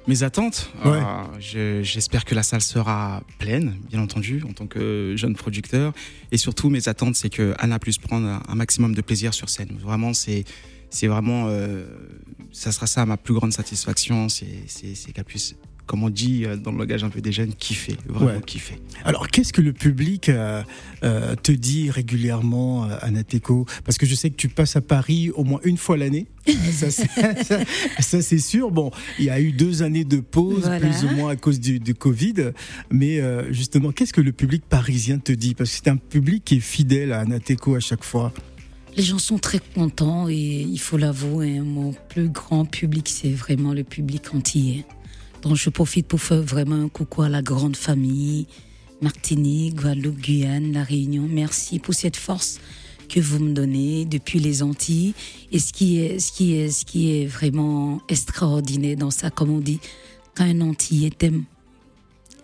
Mes 0.09 0.23
attentes, 0.23 0.71
Ouais. 0.85 0.93
euh, 0.93 1.25
je- 1.41 1.83
j'espère 1.83 2.25
que 2.25 2.35
la 2.37 2.45
salle 2.45 2.61
sera 2.61 3.23
pleine, 3.39 3.77
bien 3.91 4.01
entendu, 4.01 4.43
en 4.49 4.53
tant 4.53 4.67
que 4.69 5.15
jeune 5.17 5.35
producteur. 5.35 5.93
Et 6.31 6.37
surtout, 6.37 6.71
mes 6.71 6.89
attentes, 6.89 7.17
c'est 7.17 7.29
que 7.31 7.55
Anna 7.59 7.81
puisse 7.81 7.99
prendre 7.99 8.41
un, 8.49 8.55
maximum 8.55 8.95
de 8.95 9.01
plaisir 9.01 9.35
sur 9.35 9.49
scène. 9.49 9.77
Vraiment, 9.81 10.15
c'est 10.15 10.45
c'est 10.89 11.09
vraiment, 11.09 11.47
euh, 11.49 11.85
ça 12.53 12.71
sera 12.71 12.87
ça 12.87 13.05
ma 13.05 13.17
plus 13.17 13.35
grande 13.35 13.53
satisfaction, 13.53 14.29
c'est 14.29 14.47
qu'elle 15.13 15.25
puisse 15.25 15.57
comme 15.87 16.03
on 16.03 16.11
dit 16.11 16.45
euh, 16.45 16.57
dans 16.57 16.73
le 16.73 16.79
langage 16.79 17.05
un 17.05 17.09
peu 17.11 17.21
des 17.21 17.33
jeunes, 17.33 17.55
kiffer, 17.55 17.97
vraiment 18.09 18.33
Ouais. 18.39 18.41
kiffer. 18.45 18.79
Alors, 19.05 19.29
qu'est-ce 19.29 19.53
que 19.53 19.61
le 19.61 19.73
public 19.73 20.29
euh, 20.29 20.63
euh, 21.05 21.35
te 21.37 21.53
dit 21.53 21.91
régulièrement, 21.91 22.85
Anateco 23.03 23.67
Parce 23.85 23.97
que 23.99 24.07
je 24.07 24.15
sais 24.15 24.31
que 24.31 24.37
tu 24.37 24.49
passes 24.49 24.77
à 24.77 24.81
Paris 24.81 25.31
au 25.31 25.45
moins 25.45 25.61
une 25.65 25.77
fois 25.77 25.97
l'année. 25.97 26.27
ça, 26.73 26.91
c'est- 26.91 27.45
ça, 27.45 27.59
ça, 28.01 28.23
c'est 28.23 28.39
sûr. 28.39 28.71
Bon, 28.71 28.91
il 29.19 29.27
y 29.27 29.31
a 29.31 29.41
eu 29.41 29.53
deux 29.53 29.83
années 29.83 30.05
de 30.05 30.19
pause, 30.19 30.63
Voilà. 30.65 30.81
plus 30.81 31.05
ou 31.05 31.09
moins 31.15 31.31
à 31.33 31.37
cause 31.37 31.61
du, 31.61 31.79
du 31.79 31.95
Covid. 31.95 32.53
Mais 32.91 33.21
euh, 33.21 33.53
justement, 33.53 33.93
qu'est-ce 33.93 34.13
que 34.13 34.21
le 34.21 34.33
public 34.33 34.65
parisien 34.69 35.19
te 35.19 35.33
dit? 35.33 35.55
Parce 35.55 35.71
que 35.71 35.77
c'est 35.77 35.89
un 35.91 35.97
public 35.97 36.45
qui 36.45 36.57
est 36.57 36.61
fidèle 36.61 37.13
à 37.13 37.21
Anateco 37.21 37.75
à 37.77 37.81
chaque 37.81 38.05
fois. 38.05 38.33
Les 38.97 39.03
gens 39.03 39.19
sont 39.19 39.37
très 39.39 39.59
contents 39.75 40.27
et 40.29 40.35
il 40.63 40.79
faut 40.79 40.97
l'avouer, 40.97 41.59
hein, 41.59 41.65
mon 41.65 41.93
plus 42.09 42.31
grand 42.31 42.65
public, 42.65 43.09
c'est 43.11 43.29
vraiment 43.31 43.75
le 43.75 43.85
public 43.85 44.35
antillais. 44.35 44.87
Donc 45.47 45.57
je 45.57 45.71
profite 45.71 46.09
pour 46.09 46.21
faire 46.21 46.43
vraiment 46.43 46.75
un 46.75 46.89
coucou 46.89 47.23
à 47.23 47.29
la 47.29 47.41
grande 47.41 47.77
famille, 47.77 48.49
Martinique, 49.01 49.77
Guadeloupe, 49.77 50.19
Guyane, 50.19 50.73
La 50.73 50.83
Réunion. 50.83 51.29
Merci 51.31 51.79
pour 51.79 51.95
cette 51.95 52.17
force 52.17 52.59
que 53.09 53.21
vous 53.21 53.39
me 53.39 53.53
donnez 53.53 54.07
depuis 54.07 54.41
les 54.41 54.65
Antilles. 54.65 55.15
Et 55.53 55.61
ce 55.61 55.73
qui 55.73 56.01
est, 56.01 56.19
ce 56.19 56.33
qui 56.33 56.55
est, 56.55 56.71
ce 56.71 56.85
qui 56.85 57.13
est 57.13 57.27
vraiment 57.27 58.01
extraordinaire 58.09 58.97
dans 58.97 59.13
ça, 59.13 59.31
comme 59.31 59.51
on 59.51 59.61
dit, 59.61 59.79
quand 60.35 60.43
un 60.43 60.61
Antillais 60.63 61.11
t'aime, 61.11 61.45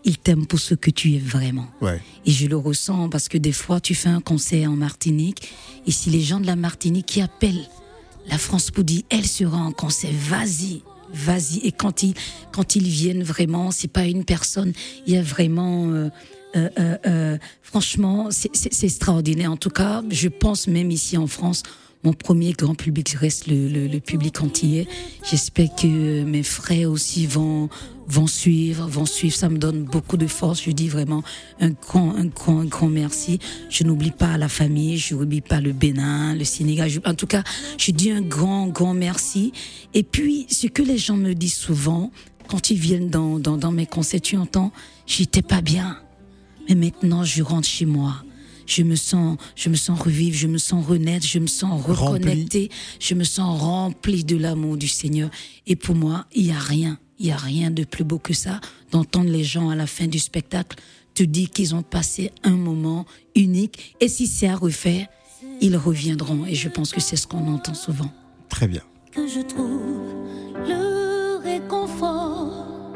il 0.05 0.17
t'aime 0.17 0.47
pour 0.47 0.61
ce 0.61 0.75
que 0.77 0.91
tu 0.91 1.15
es 1.15 1.19
vraiment. 1.19 1.67
Ouais. 1.81 2.01
Et 2.25 2.31
je 2.31 2.47
le 2.47 2.57
ressens 2.57 3.09
parce 3.09 3.29
que 3.29 3.37
des 3.37 3.51
fois, 3.51 3.81
tu 3.81 3.97
fais 3.97 4.11
un 4.11 4.21
concert 4.21 4.71
en 4.71 4.77
Martinique 4.77 5.49
et 5.89 5.91
si 5.91 6.09
les 6.09 6.21
gens 6.21 6.39
de 6.39 6.47
la 6.47 6.55
Martinique 6.55 7.07
qui 7.07 7.21
appellent 7.21 7.69
la 8.29 8.39
France 8.39 8.71
pour 8.71 8.85
dire 8.85 9.03
elle 9.11 9.27
sera 9.27 9.59
en 9.59 9.73
concert, 9.73 10.13
vas-y, 10.13 10.83
vas-y. 11.13 11.59
Et 11.65 11.73
quand 11.73 12.03
ils, 12.03 12.15
quand 12.53 12.77
ils 12.77 12.89
viennent 12.89 13.23
vraiment, 13.23 13.71
c'est 13.71 13.89
pas 13.89 14.05
une 14.05 14.25
personne, 14.25 14.73
il 15.07 15.15
y 15.15 15.17
a 15.17 15.23
vraiment. 15.23 15.89
euh, 15.91 16.09
euh, 16.55 16.69
euh, 16.79 16.97
euh, 17.07 17.39
franchement, 17.63 18.29
c'est 18.31 18.85
extraordinaire. 18.85 19.51
En 19.51 19.57
tout 19.57 19.71
cas, 19.71 20.03
je 20.11 20.29
pense 20.29 20.69
même 20.69 20.91
ici 20.91 21.17
en 21.17 21.27
France, 21.27 21.63
mon 22.05 22.13
premier 22.13 22.53
grand 22.53 22.75
public 22.75 23.11
reste 23.11 23.47
le, 23.47 23.69
le, 23.69 23.87
le 23.87 24.01
public 24.01 24.41
antillais. 24.43 24.89
J'espère 25.29 25.75
que 25.77 26.25
mes 26.25 26.43
frères 26.43 26.91
aussi 26.91 27.27
vont 27.27 27.69
vont 28.09 28.27
suivre, 28.27 28.87
vont 28.89 29.07
suivre. 29.07 29.35
Ça 29.35 29.49
me 29.49 29.57
donne 29.59 29.85
beaucoup 29.85 30.17
de 30.17 30.27
force. 30.27 30.63
Je 30.63 30.71
dis 30.73 30.89
vraiment 30.89 31.23
un 31.61 31.71
grand, 31.71 32.15
un 32.15 32.27
grand, 32.27 32.59
un 32.61 32.65
grand 32.65 32.89
merci. 32.89 33.39
Je 33.71 33.85
n'oublie 33.85 34.11
pas 34.11 34.37
la 34.37 34.49
famille, 34.49 34.99
je 34.99 35.15
n'oublie 35.15 35.41
pas 35.41 35.61
le 35.61 35.73
Bénin, 35.73 36.35
le 36.35 36.45
Sénégal. 36.45 36.91
En 37.07 37.15
tout 37.15 37.29
cas, 37.29 37.45
je 37.79 37.93
dis 37.93 38.11
un 38.11 38.21
grand, 38.21 38.67
grand 38.67 38.95
merci. 38.95 39.53
Et 39.95 40.03
puis, 40.03 40.47
ce 40.51 40.67
que 40.67 40.83
les 40.83 40.99
gens 40.99 41.17
me 41.17 41.35
disent 41.35 41.55
souvent, 41.55 42.11
quand 42.49 42.71
ils 42.71 42.79
viennent 42.79 43.09
dans, 43.09 43.39
dans, 43.39 43.57
dans 43.57 43.73
mes 43.73 43.87
concerts, 43.87 44.21
tu 44.21 44.37
entends, 44.37 44.73
j'étais 45.07 45.43
pas 45.43 45.63
bien. 45.63 45.99
Mais 46.69 46.75
maintenant, 46.75 47.25
je 47.25 47.43
rentre 47.43 47.69
chez 47.69 47.87
moi. 47.87 48.25
Je 48.75 48.83
me 48.83 48.97
sens, 48.97 49.37
je 49.55 49.69
me 49.69 49.75
sens 49.75 50.01
revivre, 50.01 50.35
je 50.35 50.47
me 50.47 50.57
sens 50.57 50.87
renaître, 50.87 51.27
je 51.27 51.39
me 51.39 51.47
sens 51.47 51.83
Rempli. 51.83 51.93
reconnecter, 51.95 52.71
je 53.01 53.15
me 53.15 53.23
sens 53.25 53.61
rempli 53.61 54.25
de 54.25 54.39
l'amour 54.39 54.79
du 54.79 54.89
Seigneur. 54.89 55.29
Et 55.67 55.77
pour 55.77 55.95
moi, 55.95 56.25
il 56.35 56.47
y 56.47 56.53
a 56.53 56.59
rien, 56.59 56.99
il 57.19 57.27
y 57.27 57.33
a 57.33 57.37
rien 57.37 57.71
de 57.71 57.85
plus 57.85 58.03
beau 58.05 58.19
que 58.19 58.33
ça 58.33 58.63
d'entendre 58.91 59.29
les 59.29 59.45
gens 59.45 59.69
à 59.69 59.77
la 59.77 59.87
fin 59.87 60.07
du 60.07 60.19
spectacle 60.19 60.79
te 61.15 61.23
dire 61.23 61.51
qu'ils 61.51 61.75
ont 61.75 61.83
passé 61.83 62.33
un 62.45 62.57
moment 62.57 63.05
unique. 63.35 63.95
Et 64.01 64.09
si 64.09 64.27
c'est 64.27 64.49
à 64.49 64.57
refaire, 64.57 65.07
ils 65.61 65.77
reviendront. 65.77 66.47
Et 66.47 66.55
je 66.55 66.71
pense 66.71 66.93
que 66.93 67.01
c'est 67.03 67.17
ce 67.17 67.27
qu'on 67.27 67.53
entend 67.53 67.75
souvent. 67.75 68.11
Très 68.49 68.69
bien. 68.69 68.83
que 69.13 69.29
je 69.29 69.41
trouve 69.41 70.15
le 70.67 71.43
réconfort. 71.45 72.95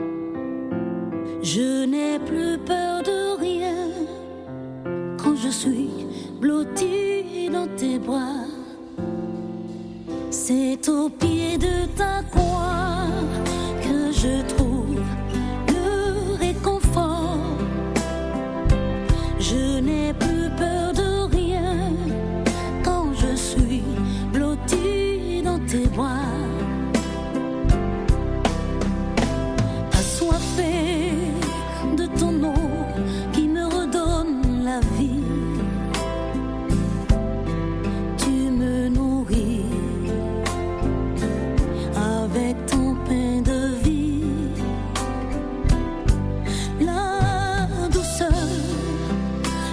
Je 1.42 1.84
n'ai 1.84 2.18
plus 2.20 2.56
peur 2.64 2.85
suis 5.56 5.88
blottie 6.38 7.48
dans 7.50 7.66
tes 7.76 7.98
bras. 7.98 8.44
C'est 10.30 10.86
au 10.88 11.08
pied 11.08 11.56
de 11.56 11.86
ta 11.96 12.22
croix 12.30 13.08
que 13.82 14.12
je 14.12 14.42
trouve 14.54 14.75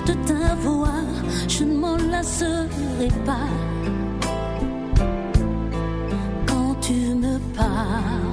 de 0.05 0.13
ta 0.27 0.55
voix, 0.55 1.03
je 1.47 1.63
ne 1.63 1.75
m'en 1.77 1.97
lasserai 1.97 3.09
pas. 3.25 3.49
Quand 6.45 6.75
tu 6.81 6.93
me 6.93 7.37
parles, 7.55 8.32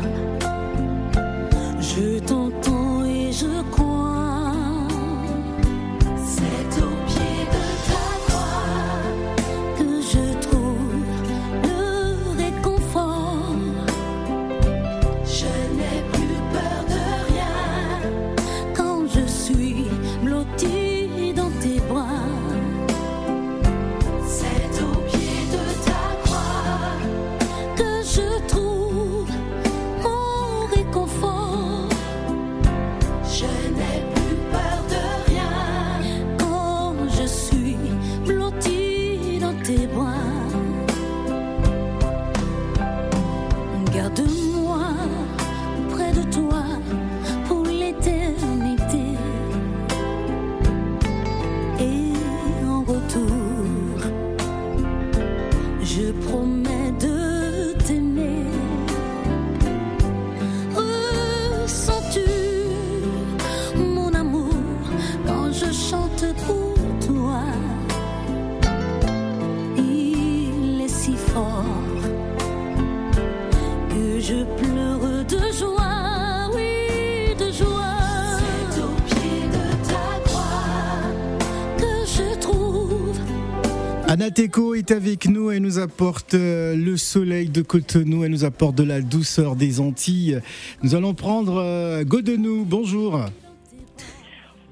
Anateco 84.40 84.74
est 84.74 84.90
avec 84.90 85.26
nous, 85.26 85.50
elle 85.50 85.60
nous 85.60 85.78
apporte 85.78 86.32
euh, 86.32 86.74
le 86.74 86.96
soleil 86.96 87.50
de 87.50 87.60
Cotonou, 87.60 88.24
elle 88.24 88.30
nous 88.30 88.46
apporte 88.46 88.74
de 88.74 88.84
la 88.84 89.02
douceur 89.02 89.54
des 89.54 89.80
Antilles. 89.80 90.40
Nous 90.82 90.94
allons 90.94 91.12
prendre 91.12 91.58
euh, 91.58 92.04
Godenou, 92.04 92.64
bonjour. 92.64 93.20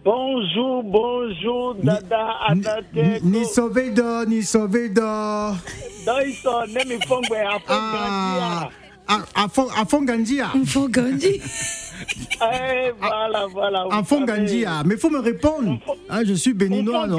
Bonjour, 0.03 0.83
bonjour, 0.85 1.75
Dada 1.83 2.31
Anate. 2.47 3.23
Ni 3.23 3.45
sovedo, 3.45 4.25
ni 4.25 4.41
à 4.41 5.53
Ah, 7.69 8.71
fond 9.09 9.25
à, 9.35 9.45
à, 9.45 9.49
fond- 9.49 9.69
à 9.77 9.85
fond 9.85 10.03
Gandia. 10.05 10.47
Faut 10.67 10.89
gagner. 10.89 11.41
Eh, 11.41 12.91
voilà, 13.01 13.47
voilà. 13.51 13.85
vous 13.85 13.93
À 13.93 14.03
fond 14.05 14.27
savez. 14.27 14.41
Gandia. 14.41 14.83
Mais 14.85 14.97
faut 14.97 15.11
me 15.11 15.19
répondre. 15.21 15.79
Ah, 16.09 16.25
je 16.25 16.35
suis 16.35 16.55
béninois, 16.55 17.07
non 17.07 17.17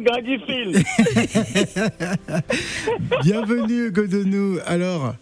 grandir, 0.00 0.40
Phil. 0.46 0.72
Bienvenue, 3.22 3.90
Godenou. 3.90 4.58
Alors, 4.66 5.14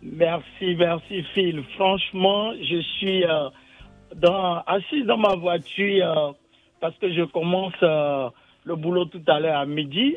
Merci, 0.00 0.76
merci 0.78 1.24
Phil. 1.34 1.62
Franchement, 1.76 2.52
je 2.62 2.80
suis 2.98 3.24
euh, 3.24 3.48
dans, 4.14 4.62
assis 4.66 5.02
dans 5.04 5.18
ma 5.18 5.34
voiture 5.34 6.06
euh, 6.06 6.32
parce 6.80 6.96
que 6.98 7.12
je 7.12 7.22
commence 7.24 7.72
euh, 7.82 8.28
le 8.68 8.76
boulot 8.76 9.06
tout 9.06 9.22
à 9.26 9.40
l'heure 9.40 9.56
à 9.58 9.66
midi. 9.66 10.16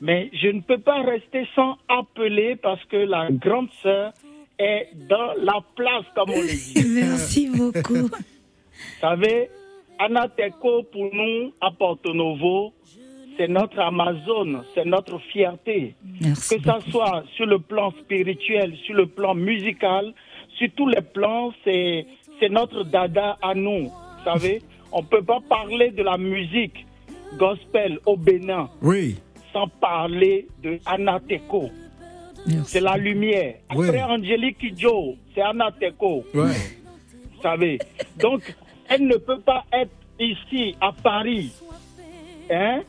Mais 0.00 0.30
je 0.34 0.48
ne 0.48 0.60
peux 0.60 0.78
pas 0.78 1.02
rester 1.02 1.46
sans 1.54 1.76
appeler 1.88 2.54
parce 2.56 2.84
que 2.84 2.96
la 2.96 3.28
grande 3.30 3.68
sœur 3.82 4.12
est 4.58 4.88
dans 5.08 5.32
la 5.42 5.58
place, 5.74 6.04
comme 6.14 6.30
on 6.30 6.40
le 6.40 6.46
dit. 6.48 6.84
Merci 6.94 7.48
beaucoup. 7.50 8.08
Vous 8.08 9.00
savez, 9.00 9.48
Anateco, 9.98 10.82
pour 10.84 11.08
nous, 11.12 11.52
à 11.60 11.70
Porto 11.70 12.12
Novo, 12.14 12.72
c'est 13.36 13.48
notre 13.48 13.78
Amazon, 13.80 14.62
c'est 14.74 14.84
notre 14.86 15.18
fierté. 15.32 15.94
Merci 16.20 16.56
Que 16.58 16.62
ça 16.64 16.74
beaucoup. 16.78 16.90
soit 16.90 17.24
sur 17.34 17.46
le 17.46 17.58
plan 17.58 17.90
spirituel, 18.02 18.74
sur 18.84 18.94
le 18.94 19.06
plan 19.06 19.34
musical, 19.34 20.12
sur 20.56 20.68
tous 20.76 20.88
les 20.88 21.02
plans, 21.02 21.52
c'est 21.64 22.06
c'est 22.40 22.50
notre 22.50 22.82
dada 22.84 23.36
à 23.42 23.54
nous. 23.54 23.84
Vous 23.88 24.24
savez, 24.24 24.60
on 24.92 25.00
ne 25.02 25.06
peut 25.06 25.22
pas 25.22 25.40
parler 25.48 25.90
de 25.90 26.02
la 26.02 26.18
musique 26.18 26.85
gospel 27.38 27.98
au 28.06 28.16
Bénin 28.16 28.68
Oui. 28.82 29.16
sans 29.52 29.68
parler 29.68 30.46
de 30.62 30.78
Anateco. 30.86 31.70
Merci. 32.46 32.70
C'est 32.72 32.80
la 32.80 32.96
lumière. 32.96 33.54
Ouais. 33.74 33.88
Après 33.88 34.02
Angélique 34.02 34.58
Kidjo, 34.58 35.16
c'est 35.34 35.42
Anateco. 35.42 36.24
Ouais. 36.34 36.52
Vous 37.34 37.42
savez. 37.42 37.78
Donc, 38.20 38.54
elle 38.88 39.06
ne 39.06 39.16
peut 39.16 39.40
pas 39.40 39.64
être 39.72 39.90
ici, 40.20 40.74
à 40.80 40.92
Paris. 40.92 41.52
Hein? 42.50 42.82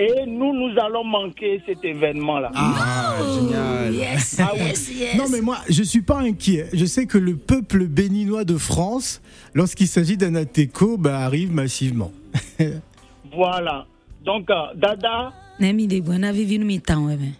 Et 0.00 0.26
nous, 0.26 0.52
nous 0.54 0.78
allons 0.78 1.02
manquer 1.02 1.60
cet 1.66 1.84
événement-là. 1.84 2.52
Ah, 2.54 3.16
génial. 3.34 3.94
Yes, 3.94 4.38
Ah 4.40 4.50
oui. 4.54 4.60
yes, 4.66 4.92
yes. 4.94 5.16
Non, 5.16 5.24
mais 5.32 5.40
moi, 5.40 5.56
je 5.68 5.82
suis 5.82 6.02
pas 6.02 6.18
inquiet. 6.20 6.66
Je 6.72 6.84
sais 6.84 7.06
que 7.06 7.18
le 7.18 7.34
peuple 7.34 7.86
béninois 7.86 8.44
de 8.44 8.56
France, 8.58 9.20
lorsqu'il 9.54 9.88
s'agit 9.88 10.16
d'Anateco, 10.16 10.98
bah, 10.98 11.18
arrive 11.20 11.52
massivement. 11.52 12.12
Voilà. 13.34 13.86
Donc, 14.24 14.50
euh, 14.50 14.74
Dada, 14.74 15.32
Nemi 15.60 15.86
de 15.88 16.00
buena 16.00 16.32
vivi 16.32 16.58
mi 16.58 16.80
tan 16.80 17.04
webe. 17.06 17.32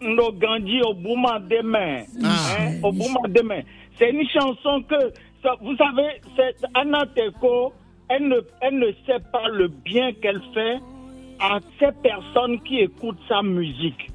Ndo 0.00 0.32
Gandhi 0.32 0.80
au 0.82 0.94
Bouma 0.94 1.38
demain. 1.40 2.04
Ah. 2.22 2.28
Hein? 2.60 2.80
Au 2.82 2.92
Bouma 2.92 3.20
demain. 3.28 3.62
C'est 3.98 4.10
une 4.10 4.26
chanson 4.28 4.82
que, 4.88 5.12
ça- 5.42 5.56
vous 5.60 5.76
savez, 5.76 6.20
cette 6.36 6.64
Anna 6.74 7.04
Teko, 7.06 7.72
elle 8.08 8.28
ne, 8.28 8.36
elle 8.60 8.78
ne 8.78 8.92
sait 9.06 9.18
pas 9.32 9.48
le 9.48 9.66
bien 9.68 10.12
qu'elle 10.12 10.40
fait 10.54 10.76
à 11.40 11.58
ces 11.80 11.90
personnes 12.02 12.60
qui 12.62 12.78
écoutent 12.80 13.18
sa 13.28 13.42
musique. 13.42 14.10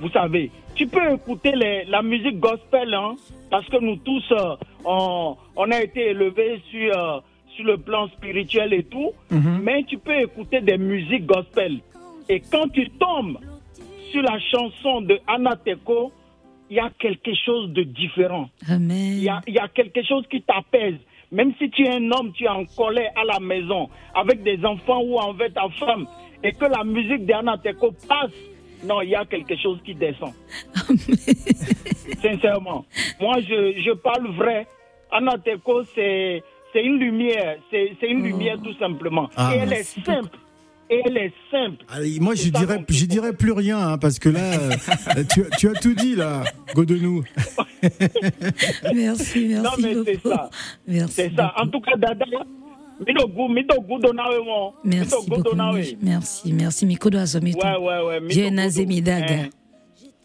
Vous 0.00 0.10
savez, 0.10 0.50
tu 0.74 0.86
peux 0.88 1.12
écouter 1.14 1.52
les- 1.54 1.84
la 1.84 2.02
musique 2.02 2.40
gospel, 2.40 2.92
hein, 2.94 3.14
parce 3.50 3.66
que 3.68 3.76
nous 3.80 3.96
tous, 3.96 4.24
euh, 4.32 4.56
on, 4.84 5.36
on 5.56 5.70
a 5.70 5.82
été 5.82 6.10
élevés 6.10 6.60
sur, 6.70 6.98
euh, 6.98 7.18
sur 7.56 7.64
le 7.64 7.78
plan 7.78 8.08
spirituel 8.08 8.72
et 8.72 8.84
tout, 8.84 9.12
mais 9.30 9.82
tu 9.84 9.98
peux 9.98 10.18
écouter 10.20 10.60
des 10.60 10.78
musiques 10.78 11.26
gospel. 11.26 11.80
Et 12.28 12.40
quand 12.40 12.68
tu 12.68 12.88
tombes 12.90 13.38
sur 14.10 14.22
la 14.22 14.38
chanson 14.38 15.00
de 15.00 15.18
Anna 15.26 15.56
Teko, 15.56 16.12
il 16.68 16.76
y 16.76 16.80
a 16.80 16.90
quelque 16.98 17.32
chose 17.44 17.70
de 17.70 17.82
différent. 17.82 18.48
Amen. 18.68 18.90
Il 18.90 19.22
y 19.22 19.28
a, 19.28 19.40
il 19.46 19.54
y 19.54 19.58
a 19.58 19.68
quelque 19.68 20.02
chose 20.02 20.24
qui 20.28 20.42
t'apaise. 20.42 20.96
Même 21.32 21.52
si 21.58 21.70
tu 21.70 21.84
es 21.84 21.94
un 21.94 22.10
homme, 22.12 22.32
tu 22.32 22.44
es 22.44 22.48
en 22.48 22.64
colère 22.64 23.10
à 23.16 23.24
la 23.24 23.40
maison, 23.40 23.88
avec 24.14 24.42
des 24.42 24.64
enfants 24.64 25.02
ou 25.02 25.18
avec 25.20 25.54
ta 25.54 25.68
femme, 25.70 26.06
et 26.42 26.52
que 26.52 26.64
la 26.64 26.84
musique 26.84 27.26
d'Anna 27.26 27.58
Teko 27.58 27.92
passe, 28.08 28.32
non, 28.84 29.00
il 29.00 29.10
y 29.10 29.14
a 29.14 29.24
quelque 29.24 29.56
chose 29.56 29.78
qui 29.84 29.94
descend. 29.94 30.32
Sincèrement. 32.22 32.84
Moi, 33.20 33.40
je, 33.40 33.80
je 33.80 33.92
parle 33.92 34.28
vrai. 34.34 34.66
Anna 35.10 35.38
Teko, 35.38 35.82
c'est 35.94 36.42
c'est 36.76 36.84
une 36.84 36.98
lumière. 36.98 37.56
C'est 37.70 37.96
une 38.08 38.22
lumière 38.22 38.58
tout 38.62 38.74
simplement. 38.78 39.28
Ah. 39.36 39.52
et 39.54 39.58
elle 39.58 39.72
est 39.72 40.04
simple. 40.04 40.36
Et 40.88 41.02
elle 41.04 41.16
est 41.16 41.32
simple. 41.50 41.84
Allez, 41.88 42.20
moi, 42.20 42.34
je 42.36 42.48
dirais, 42.48 42.84
je 42.88 43.04
dirais 43.06 43.32
plus 43.32 43.50
rien, 43.50 43.78
hein, 43.78 43.98
parce 43.98 44.18
que 44.20 44.28
là, 44.28 44.52
euh, 45.16 45.24
tu, 45.32 45.42
as- 45.42 45.56
tu 45.56 45.68
as 45.68 45.72
tout 45.72 45.94
dit, 45.94 46.14
là, 46.14 46.44
Godenou. 46.74 47.24
Merci, 48.94 49.46
merci 49.48 49.62
Non, 49.62 49.70
mais 49.80 49.94
c'est 50.04 50.28
ça. 50.28 50.50
Merci. 50.86 51.14
C'est 51.14 51.32
ça. 51.36 51.52
En 51.56 51.66
tout 51.68 51.80
cas, 51.80 51.96
Dada. 51.96 52.24
Merci 54.84 55.10
beaucoup. 55.28 55.42
Merci, 56.02 56.52
merci. 56.52 56.86
Mikodo 56.86 57.18
Azomito. 57.18 57.58
Ouais, 57.66 57.76
ouais, 57.76 58.06
ouais. 58.06 59.65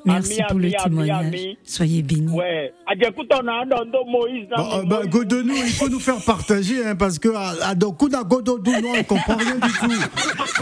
Merci 0.05 0.41
Ami, 0.41 0.47
pour 0.49 0.59
le 0.59 0.65
ami, 0.67 0.75
ami, 0.75 0.83
témoignage. 0.83 1.25
ami. 1.27 1.57
Soyez 1.63 2.01
bénis. 2.01 2.31
Ouais. 2.33 2.73
Bon, 4.57 4.63
euh, 4.79 4.83
bah, 4.85 4.97
Moïse. 4.99 5.09
Godenou, 5.09 5.53
il 5.55 5.71
faut 5.73 5.89
nous 5.89 5.99
faire 5.99 6.23
partager, 6.25 6.85
hein, 6.85 6.95
parce 6.95 7.19
que 7.19 7.29
à, 7.33 7.69
à 7.69 7.75
Dokuda 7.75 8.23
Gododou, 8.23 8.71
non, 8.81 8.89
on 8.93 8.97
ne 8.97 9.03
comprend 9.03 9.35
rien 9.37 9.55
du 9.55 9.71
tout. 9.71 9.91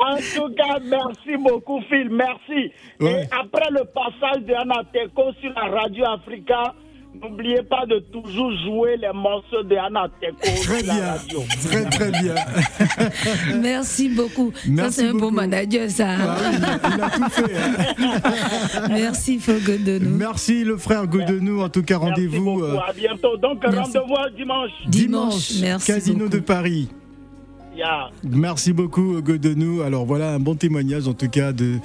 En 0.00 0.16
tout 0.16 0.54
cas, 0.54 0.78
merci 0.84 1.36
beaucoup, 1.42 1.80
Phil. 1.88 2.08
Merci. 2.10 2.72
Ouais. 3.00 3.22
Et 3.22 3.28
après 3.32 3.70
le 3.70 3.84
passage 3.84 4.44
de 4.44 4.54
Anateco 4.54 5.32
sur 5.40 5.52
la 5.54 5.80
radio 5.80 6.04
Africa, 6.06 6.74
n'oubliez 7.14 7.62
pas 7.62 7.84
de 7.86 7.98
toujours 8.12 8.52
jouer 8.64 8.96
les 8.96 9.12
morceaux 9.14 9.62
de 9.62 9.76
Anateco 9.76 10.36
Très 10.40 10.56
sur 10.56 10.72
la 10.86 10.94
bien, 10.94 11.06
radio. 11.12 11.42
très 11.64 11.84
très 11.86 12.10
bien. 12.10 12.34
Merci 13.60 14.08
beaucoup. 14.10 14.52
ça, 14.54 14.60
Merci 14.68 15.00
c'est 15.00 15.06
un 15.08 15.12
bon 15.12 15.18
beaucoup. 15.20 15.34
manager, 15.36 15.90
ça. 15.90 16.08
Ah 16.18 16.36
il, 16.52 16.64
a, 16.64 16.94
il 16.94 17.02
a 17.02 17.10
tout 17.10 17.30
fait. 17.30 17.56
hein. 17.56 18.88
Merci, 18.90 19.38
Fogo 19.38 19.76
de 19.84 19.98
nous. 19.98 20.16
Merci 20.16 20.64
le 20.64 20.76
frère 20.76 21.06
Godenou, 21.06 21.62
en 21.62 21.68
tout 21.68 21.82
cas, 21.82 21.98
Merci 21.98 22.10
rendez-vous 22.10 22.44
beaucoup. 22.44 22.64
euh, 22.64 22.78
À 22.88 22.92
bientôt. 22.92 23.36
Donc, 23.36 23.62
rendez-vous 23.64 24.16
à 24.16 24.30
dimanche. 24.30 24.70
Dimanche. 24.86 25.50
Merci 25.60 25.92
Casino 25.92 26.18
beaucoup. 26.24 26.30
de 26.30 26.38
Paris. 26.40 26.88
Yeah. 27.80 28.10
Merci 28.24 28.74
beaucoup 28.74 29.22
Godenou. 29.22 29.80
Alors 29.80 30.04
voilà 30.04 30.34
un 30.34 30.38
bon 30.38 30.54
témoignage 30.54 31.08
en 31.08 31.14
tout 31.14 31.28
cas 31.30 31.52
de, 31.52 31.76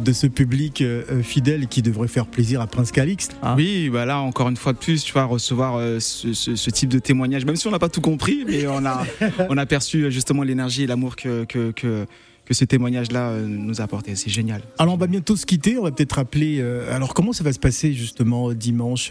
de 0.00 0.12
ce 0.12 0.28
public 0.28 0.80
euh, 0.80 1.02
euh, 1.10 1.22
fidèle 1.24 1.66
qui 1.66 1.82
devrait 1.82 2.06
faire 2.06 2.26
plaisir 2.26 2.60
à 2.60 2.68
Prince 2.68 2.92
Calixte. 2.92 3.34
hein. 3.42 3.54
Oui, 3.56 3.90
bah 3.90 4.04
là 4.04 4.20
encore 4.20 4.48
une 4.48 4.56
fois 4.56 4.72
de 4.72 4.78
plus, 4.78 5.02
tu 5.02 5.12
vas 5.12 5.24
recevoir 5.24 5.74
euh, 5.76 5.98
ce, 5.98 6.32
ce- 6.34 6.54
ce 6.54 6.70
type 6.70 6.88
de 6.90 7.00
témoignage, 7.00 7.44
même 7.44 7.56
si 7.56 7.66
on 7.66 7.72
n'a 7.72 7.80
pas 7.80 7.88
tout 7.88 8.00
compris, 8.00 8.44
mais 8.46 8.68
on 8.68 8.84
a, 8.86 9.04
on 9.48 9.56
a 9.58 9.66
perçu 9.66 10.08
justement 10.12 10.44
l'énergie 10.44 10.84
et 10.84 10.86
l'amour 10.86 11.16
que, 11.16 11.42
que, 11.46 11.72
que, 11.72 12.06
que 12.44 12.54
ce 12.54 12.64
témoignage-là 12.64 13.30
euh, 13.30 13.46
nous 13.48 13.80
a 13.80 13.84
apporté. 13.84 14.14
C'est 14.14 14.30
génial. 14.30 14.62
Alors 14.78 14.94
on 14.94 14.98
va 14.98 15.08
bientôt 15.08 15.34
se 15.34 15.46
quitter, 15.46 15.76
on 15.78 15.82
va 15.82 15.90
peut-être 15.90 16.12
rappeler. 16.12 16.58
euh, 16.60 16.94
alors 16.94 17.12
comment 17.12 17.32
ça 17.32 17.42
va 17.42 17.52
se 17.52 17.58
passer 17.58 17.92
justement 17.92 18.52
dimanche? 18.52 19.10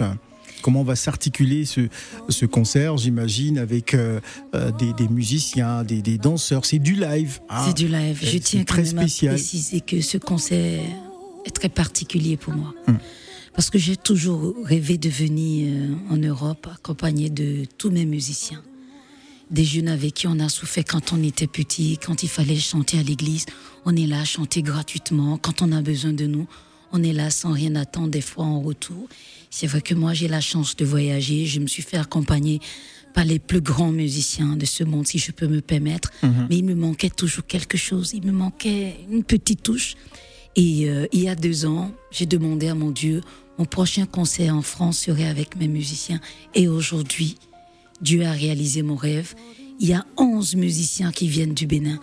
Comment 0.62 0.84
va 0.84 0.96
s'articuler 0.96 1.66
ce, 1.66 1.88
ce 2.30 2.46
concert, 2.46 2.98
j'imagine, 2.98 3.58
avec 3.58 3.94
euh, 3.94 4.20
euh, 4.56 4.72
des, 4.72 4.94
des 4.94 5.08
musiciens, 5.08 5.84
des, 5.84 6.02
des 6.02 6.18
danseurs 6.18 6.66
C'est 6.66 6.80
du 6.80 6.96
live. 6.96 7.40
hein. 7.50 7.64
C'est 7.68 7.78
du 7.78 7.88
live. 7.88 8.20
Je 8.22 8.38
tiens 8.38 8.60
quand 8.62 8.66
très 8.76 8.84
même 8.94 8.98
spécial. 9.08 9.32
à 9.34 9.36
préciser 9.36 9.82
que 9.82 10.02
ce 10.02 10.18
concert 10.18 10.82
est 11.46 11.52
très 11.52 11.70
particulier 11.70 12.38
pour 12.38 12.54
moi. 12.54 12.74
Hum. 12.88 12.98
Parce 13.54 13.70
que 13.70 13.78
j'ai 13.80 13.98
toujours 13.98 14.56
rêvé 14.64 14.98
de 14.98 15.10
venir 15.10 15.68
euh, 15.74 16.14
en 16.14 16.18
Europe 16.18 16.68
accompagné 16.74 17.30
de 17.30 17.66
tous 17.78 17.90
mes 17.90 18.06
musiciens. 18.06 18.62
Des 19.52 19.66
jeunes 19.66 19.88
avec 19.88 20.14
qui 20.14 20.28
on 20.28 20.40
a 20.40 20.48
souffert 20.48 20.84
quand 20.86 21.12
on 21.12 21.24
était 21.24 21.48
petit, 21.48 21.98
quand 21.98 22.22
il 22.22 22.30
fallait 22.30 22.56
chanter 22.56 23.00
à 23.00 23.04
l'église. 23.04 23.46
On 23.86 23.96
est 23.96 24.06
là 24.06 24.22
à 24.22 24.24
chanter 24.26 24.62
gratuitement. 24.62 25.38
Quand 25.40 25.62
on 25.64 25.72
a 25.72 25.82
besoin 25.82 26.14
de 26.14 26.28
nous, 26.28 26.48
on 26.92 27.04
est 27.04 27.14
là 27.14 27.30
sans 27.30 27.52
rien 27.52 27.76
attendre, 27.76 28.10
des 28.10 28.22
fois 28.22 28.46
en 28.46 28.62
retour. 28.62 29.08
C'est 29.50 29.68
vrai 29.68 29.82
que 29.82 29.94
moi, 29.94 30.14
j'ai 30.14 30.28
la 30.28 30.42
chance 30.42 30.76
de 30.76 30.86
voyager. 30.86 31.46
Je 31.46 31.60
me 31.60 31.68
suis 31.68 31.84
fait 31.84 31.98
accompagner 31.98 32.60
par 33.14 33.26
les 33.26 33.40
plus 33.40 33.62
grands 33.62 33.92
musiciens 33.92 34.56
de 34.56 34.66
ce 34.66 34.84
monde, 34.84 35.08
si 35.08 35.18
je 35.18 35.32
peux 35.32 35.48
me 35.48 35.62
permettre. 35.62 36.12
Mais 36.50 36.58
il 36.58 36.66
me 36.66 36.76
manquait 36.76 37.10
toujours 37.10 37.46
quelque 37.46 37.78
chose. 37.78 38.12
Il 38.14 38.24
me 38.26 38.32
manquait 38.32 38.96
une 39.12 39.24
petite 39.24 39.64
touche. 39.64 39.96
Et 40.56 40.90
euh, 40.90 41.08
il 41.14 41.22
y 41.22 41.30
a 41.30 41.36
deux 41.36 41.66
ans, 41.66 41.92
j'ai 42.12 42.26
demandé 42.26 42.68
à 42.68 42.76
mon 42.76 42.92
Dieu, 42.92 43.22
mon 43.58 43.66
prochain 43.66 44.06
concert 44.06 44.56
en 44.56 44.62
France 44.62 45.00
serait 45.00 45.28
avec 45.28 45.56
mes 45.56 45.68
musiciens. 45.68 46.20
Et 46.56 46.68
aujourd'hui, 46.68 47.38
Dieu 48.02 48.26
a 48.26 48.32
réalisé 48.32 48.82
mon 48.82 48.96
rêve. 48.96 49.36
Il 49.80 49.88
y 49.88 49.94
a 49.94 50.06
11 50.18 50.56
musiciens 50.56 51.12
qui 51.12 51.28
viennent 51.28 51.54
du 51.54 51.68
Bénin. 51.68 52.00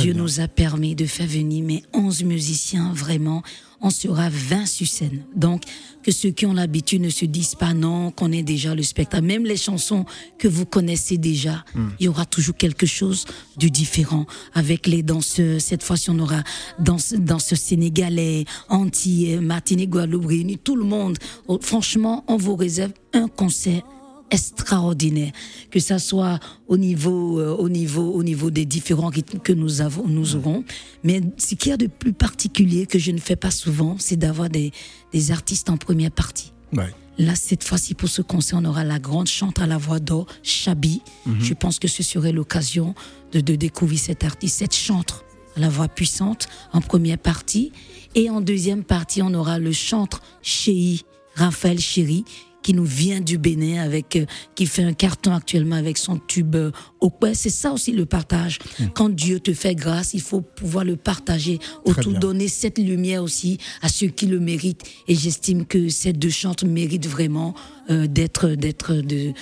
Dieu 0.00 0.12
nous 0.12 0.40
a 0.40 0.48
permis 0.48 0.94
de 0.94 1.06
faire 1.06 1.26
venir 1.26 1.64
mes 1.64 1.82
11 1.92 2.24
musiciens, 2.24 2.92
vraiment. 2.92 3.42
On 3.80 3.90
sera 3.90 4.28
20 4.28 4.66
sur 4.66 4.86
scène. 4.86 5.24
Donc, 5.34 5.62
que 6.02 6.10
ceux 6.10 6.30
qui 6.30 6.46
ont 6.46 6.52
l'habitude 6.52 7.02
ne 7.02 7.10
se 7.10 7.24
disent 7.24 7.54
pas 7.54 7.74
non, 7.74 8.10
qu'on 8.10 8.32
est 8.32 8.42
déjà 8.42 8.74
le 8.74 8.82
spectacle. 8.82 9.24
Même 9.24 9.44
les 9.44 9.56
chansons 9.56 10.04
que 10.38 10.48
vous 10.48 10.64
connaissez 10.66 11.18
déjà, 11.18 11.64
il 11.98 12.06
y 12.06 12.08
aura 12.08 12.26
toujours 12.26 12.56
quelque 12.56 12.86
chose 12.86 13.24
de 13.58 13.68
différent. 13.68 14.26
Avec 14.54 14.86
les 14.86 15.02
danseurs, 15.02 15.60
cette 15.60 15.82
fois-ci, 15.82 16.10
on 16.10 16.18
aura 16.18 16.42
danse, 16.78 17.12
danseurs 17.12 17.58
sénégalais, 17.58 18.44
Antillais, 18.68 19.40
Martinique, 19.40 19.90
Guadeloupe, 19.90 20.26
Réunis, 20.26 20.58
tout 20.58 20.76
le 20.76 20.84
monde. 20.84 21.18
Oh, 21.48 21.58
Franchement, 21.60 22.24
on 22.28 22.36
vous 22.36 22.56
réserve 22.56 22.92
un 23.12 23.28
concert 23.28 23.82
extraordinaire, 24.30 25.32
que 25.70 25.80
ça 25.80 25.98
soit 25.98 26.40
au 26.68 26.76
niveau, 26.76 27.40
euh, 27.40 27.54
au 27.56 27.68
niveau, 27.68 28.12
au 28.12 28.22
niveau 28.22 28.50
des 28.50 28.64
différents 28.64 29.08
rythmes 29.08 29.38
que 29.38 29.52
nous 29.52 29.80
avons, 29.80 30.06
nous 30.06 30.36
aurons. 30.36 30.64
Mais 31.04 31.20
ce 31.36 31.54
qu'il 31.54 31.70
y 31.70 31.72
a 31.72 31.76
de 31.76 31.86
plus 31.86 32.12
particulier 32.12 32.86
que 32.86 32.98
je 32.98 33.10
ne 33.12 33.18
fais 33.18 33.36
pas 33.36 33.50
souvent, 33.50 33.96
c'est 33.98 34.16
d'avoir 34.16 34.48
des, 34.48 34.72
des 35.12 35.30
artistes 35.30 35.70
en 35.70 35.76
première 35.76 36.10
partie. 36.10 36.52
Ouais. 36.72 36.92
Là, 37.18 37.34
cette 37.34 37.64
fois-ci, 37.64 37.94
pour 37.94 38.08
ce 38.10 38.20
concert, 38.20 38.58
on 38.60 38.64
aura 38.66 38.84
la 38.84 38.98
grande 38.98 39.28
chante 39.28 39.58
à 39.58 39.66
la 39.66 39.78
voix 39.78 40.00
d'or, 40.00 40.26
Chabi. 40.42 41.00
Je 41.40 41.54
pense 41.54 41.78
que 41.78 41.88
ce 41.88 42.02
serait 42.02 42.32
l'occasion 42.32 42.94
de, 43.32 43.40
de 43.40 43.54
découvrir 43.54 43.98
cet 43.98 44.22
artiste, 44.22 44.58
cette 44.58 44.74
chantre 44.74 45.24
à 45.56 45.60
la 45.60 45.70
voix 45.70 45.88
puissante 45.88 46.46
en 46.74 46.82
première 46.82 47.16
partie. 47.16 47.72
Et 48.14 48.28
en 48.28 48.42
deuxième 48.42 48.84
partie, 48.84 49.22
on 49.22 49.32
aura 49.32 49.58
le 49.58 49.72
chantre 49.72 50.20
Chéi, 50.42 51.04
Raphaël 51.34 51.78
Chéri, 51.78 52.24
qui 52.66 52.74
nous 52.74 52.84
vient 52.84 53.20
du 53.20 53.38
Bénin, 53.38 53.80
avec, 53.80 54.16
euh, 54.16 54.26
qui 54.56 54.66
fait 54.66 54.82
un 54.82 54.92
carton 54.92 55.32
actuellement 55.32 55.76
avec 55.76 55.96
son 55.96 56.18
tube 56.18 56.56
euh, 56.56 56.72
au 56.98 57.10
poing. 57.10 57.32
C'est 57.32 57.48
ça 57.48 57.70
aussi 57.70 57.92
le 57.92 58.06
partage. 58.06 58.58
Quand 58.92 59.08
Dieu 59.08 59.38
te 59.38 59.54
fait 59.54 59.76
grâce, 59.76 60.14
il 60.14 60.20
faut 60.20 60.40
pouvoir 60.40 60.84
le 60.84 60.96
partager, 60.96 61.60
autour 61.84 62.14
donner 62.14 62.48
cette 62.48 62.78
lumière 62.78 63.22
aussi 63.22 63.58
à 63.82 63.88
ceux 63.88 64.08
qui 64.08 64.26
le 64.26 64.40
méritent. 64.40 64.82
Et 65.06 65.14
j'estime 65.14 65.64
que 65.64 65.88
ces 65.88 66.12
deux 66.12 66.28
chantres 66.28 66.66
méritent 66.66 67.06
vraiment 67.06 67.54
euh, 67.88 68.08
d'être, 68.08 68.48
d'être 68.48 68.94
de 68.94 69.32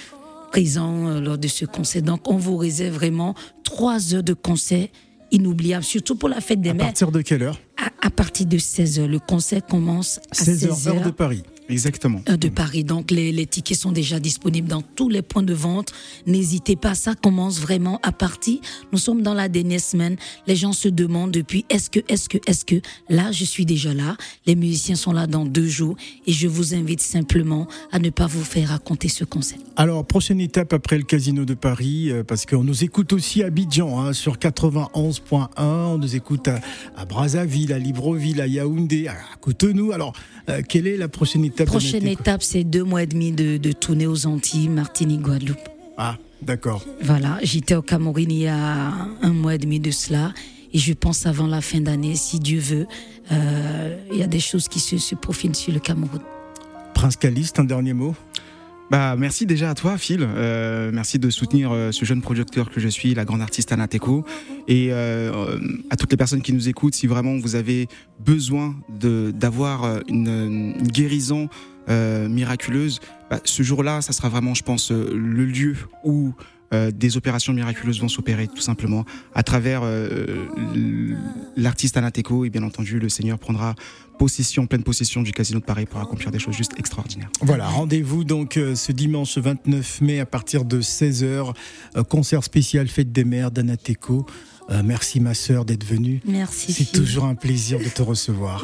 présents 0.51 1.09
euh, 1.09 1.21
lors 1.21 1.39
de 1.39 1.49
ce 1.49 1.65
concert. 1.65 2.03
Donc, 2.03 2.29
on 2.31 2.37
vous 2.37 2.59
réserve 2.59 2.95
vraiment 2.95 3.35
trois 3.65 4.15
heures 4.15 4.23
de 4.23 4.35
concert 4.35 4.89
inoubliables, 5.31 5.83
surtout 5.83 6.17
pour 6.17 6.29
la 6.29 6.43
fête 6.43 6.61
des 6.61 6.69
À 6.71 6.75
mères. 6.75 6.87
partir 6.89 7.11
de 7.11 7.23
quelle 7.23 7.43
heure? 7.43 7.59
À, 7.77 8.07
à 8.07 8.11
partir 8.11 8.47
de 8.47 8.59
16 8.59 9.01
heures. 9.01 9.09
Le 9.09 9.19
concert 9.19 9.65
commence 9.65 10.21
à 10.31 10.35
16 10.35 10.61
16 10.61 10.65
heures, 10.65 10.89
heures 10.89 11.01
heure 11.01 11.07
de 11.07 11.11
Paris. 11.11 11.43
Exactement. 11.69 12.21
de 12.27 12.49
Paris. 12.49 12.85
Donc 12.85 13.11
les, 13.11 13.33
les 13.33 13.47
tickets 13.47 13.79
sont 13.79 13.93
déjà 13.93 14.21
disponibles 14.21 14.69
dans 14.69 14.83
tous 14.83 15.09
les 15.09 15.23
points 15.23 15.43
de 15.43 15.55
vente. 15.55 15.93
N'hésitez 16.27 16.77
pas, 16.77 16.95
ça 16.95 17.15
commence 17.15 17.59
vraiment 17.59 18.01
à 18.03 18.13
partir. 18.13 18.59
Nous 18.93 18.99
sommes 18.99 19.23
dans 19.23 19.35
la 19.35 19.49
dernière 19.49 19.81
semaine. 19.81 20.17
Les 20.47 20.57
gens 20.57 20.73
se 20.73 20.89
demandent 20.89 21.31
depuis 21.31 21.65
est-ce 21.71 21.89
que, 21.89 22.01
est-ce 22.09 22.29
que, 22.29 22.39
est-ce 22.47 22.65
que? 22.65 22.77
Là, 23.09 23.33
je 23.33 23.45
suis 23.45 23.65
déjà 23.65 23.95
là. 23.95 24.17
Les 24.47 24.57
musiciens 24.57 24.95
sont 24.95 25.13
là 25.13 25.27
dans 25.27 25.47
deux 25.47 25.67
jours 25.67 25.97
et 26.27 26.33
je 26.33 26.49
vous 26.49 26.75
invite 26.75 27.01
simplement 27.01 27.67
à 27.93 27.99
ne 27.99 28.11
pas 28.11 28.27
vous 28.27 28.45
faire 28.45 28.69
raconter 28.69 29.09
ce 29.09 29.25
concert. 29.25 29.59
Alors, 29.77 30.05
prochaine 30.07 30.41
étape 30.41 30.73
après 30.73 30.99
le 30.99 31.05
Casino 31.05 31.45
de 31.45 31.55
Paris, 31.55 32.11
euh, 32.11 32.23
parce 32.25 32.45
qu'on 32.45 32.63
nous 32.63 32.85
écoute 32.85 33.13
aussi 33.13 33.43
à 33.43 33.47
Abidjan, 33.47 34.01
hein, 34.01 34.13
sur 34.13 34.37
91.1, 34.37 35.49
on 35.59 35.99
nous 35.99 36.15
écoute 36.15 36.47
à, 36.49 36.61
à 36.97 37.05
Brazzaville, 37.07 37.64
à 37.73 37.79
Libreville, 37.79 38.41
à 38.41 38.47
Yaoundé, 38.47 39.09
à 39.09 39.17
Cotonou. 39.41 39.93
Alors, 39.93 40.13
euh, 40.49 40.63
quelle 40.69 40.87
est 40.87 40.97
la 40.97 41.09
prochaine 41.09 41.45
étape 41.45 41.67
Prochaine 41.67 42.07
étape, 42.07 42.43
c'est 42.43 42.65
deux 42.65 42.85
mois 42.85 43.03
et 43.03 43.07
demi 43.07 43.33
de, 43.33 43.57
de 43.57 43.73
tournée 43.73 44.07
aux 44.07 44.27
Antilles, 44.27 44.69
Martinique, 44.69 45.23
Guadeloupe. 45.23 45.69
Ah, 45.97 46.17
d'accord. 46.43 46.85
Voilà, 47.03 47.39
j'étais 47.43 47.75
au 47.75 47.83
Cameroun 47.83 48.31
il 48.31 48.39
y 48.39 48.47
a 48.47 48.93
un 49.23 49.33
mois 49.33 49.55
et 49.55 49.59
demi 49.59 49.81
de 49.81 49.91
cela. 49.91 50.33
Et 50.73 50.79
je 50.79 50.93
pense 50.93 51.25
avant 51.27 51.47
la 51.47 51.61
fin 51.61 51.81
d'année, 51.81 52.17
si 52.17 52.41
Dieu 52.41 52.59
veut, 52.59 52.87
euh, 53.31 53.97
il 54.13 54.19
y 54.19 54.23
a 54.23 54.27
des 54.27 54.41
choses 54.41 54.67
qui 54.67 54.81
se, 54.81 54.99
se 54.99 55.15
profilent 55.15 55.55
sur 55.55 55.73
le 55.73 55.79
Cameroun. 55.79 56.21
Prince 56.95 57.17
Caliste, 57.17 57.61
un 57.61 57.65
dernier 57.65 57.93
mot? 57.93 58.15
Bah, 58.91 59.17
merci 59.17 59.47
déjà 59.47 59.71
à 59.71 59.75
toi, 59.75 59.97
Phil. 59.97 60.21
Euh, 60.23 60.91
merci 60.93 61.19
de 61.19 61.31
soutenir 61.31 61.73
euh, 61.73 61.91
ce 61.91 62.05
jeune 62.05 62.21
producteur 62.21 62.71
que 62.71 62.81
je 62.81 62.89
suis, 62.89 63.15
la 63.15 63.25
grande 63.25 63.41
artiste 63.41 63.73
Anateco. 63.73 64.25
Et 64.69 64.89
euh, 64.91 65.59
à 65.91 65.97
toutes 65.97 66.11
les 66.11 66.17
personnes 66.17 66.43
qui 66.43 66.53
nous 66.53 66.69
écoutent, 66.69 66.95
si 66.95 67.07
vraiment 67.07 67.37
vous 67.39 67.55
avez 67.57 67.89
besoin 68.21 68.77
d'avoir 68.91 70.01
une, 70.09 70.75
guérison 70.83 71.49
miraculeuse, 71.89 73.01
bah, 73.31 73.41
ce 73.45 73.63
jour-là, 73.63 74.03
ça 74.03 74.13
sera 74.13 74.29
vraiment, 74.29 74.55
je 74.55 74.63
pense, 74.63 74.91
le 74.91 75.45
lieu 75.45 75.77
où 76.03 76.35
des 76.93 77.17
opérations 77.17 77.53
miraculeuses 77.53 78.01
vont 78.01 78.09
s'opérer, 78.09 78.49
tout 78.49 78.61
simplement, 78.61 79.05
à 79.35 79.43
travers 79.43 79.83
l'artiste 81.57 81.97
Anateco. 81.97 82.45
Et 82.45 82.51
bien 82.51 82.63
entendu, 82.63 82.99
le 82.99 83.09
Seigneur 83.09 83.39
prendra 83.39 83.75
possession, 84.19 84.67
pleine 84.67 84.83
possession 84.83 85.23
du 85.23 85.33
Casino 85.33 85.61
de 85.61 85.65
Paris 85.65 85.87
pour 85.87 86.01
accomplir 86.01 86.31
des 86.31 86.39
choses 86.39 86.55
juste 86.55 86.73
extraordinaires. 86.79 87.31
Voilà, 87.41 87.69
rendez-vous 87.69 88.25
donc 88.25 88.57
euh, 88.57 88.75
ce 88.75 88.93
dimanche 88.93 89.39
29 89.39 90.01
mai 90.01 90.21
à 90.21 90.27
partir 90.27 90.65
de 90.65 90.81
16h, 90.81 91.55
concert 92.09 92.43
spécial 92.45 92.89
Fête 92.89 93.13
des 93.13 93.25
Mères 93.25 93.51
d'Anateco. 93.51 94.27
Euh, 94.71 94.83
merci 94.85 95.21
ma 95.21 95.35
sœur 95.35 95.65
d'être 95.65 95.85
venue. 95.85 96.21
Merci. 96.27 96.73
C'est 96.73 96.91
toujours 96.93 97.25
un 97.25 97.35
plaisir 97.35 97.79
de 97.79 97.89
te 97.89 98.03
recevoir. 98.03 98.63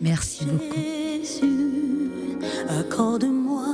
Merci 0.00 0.44
beaucoup. 0.44 0.80
Jésus, 1.22 2.38
accorde-moi 2.68 3.67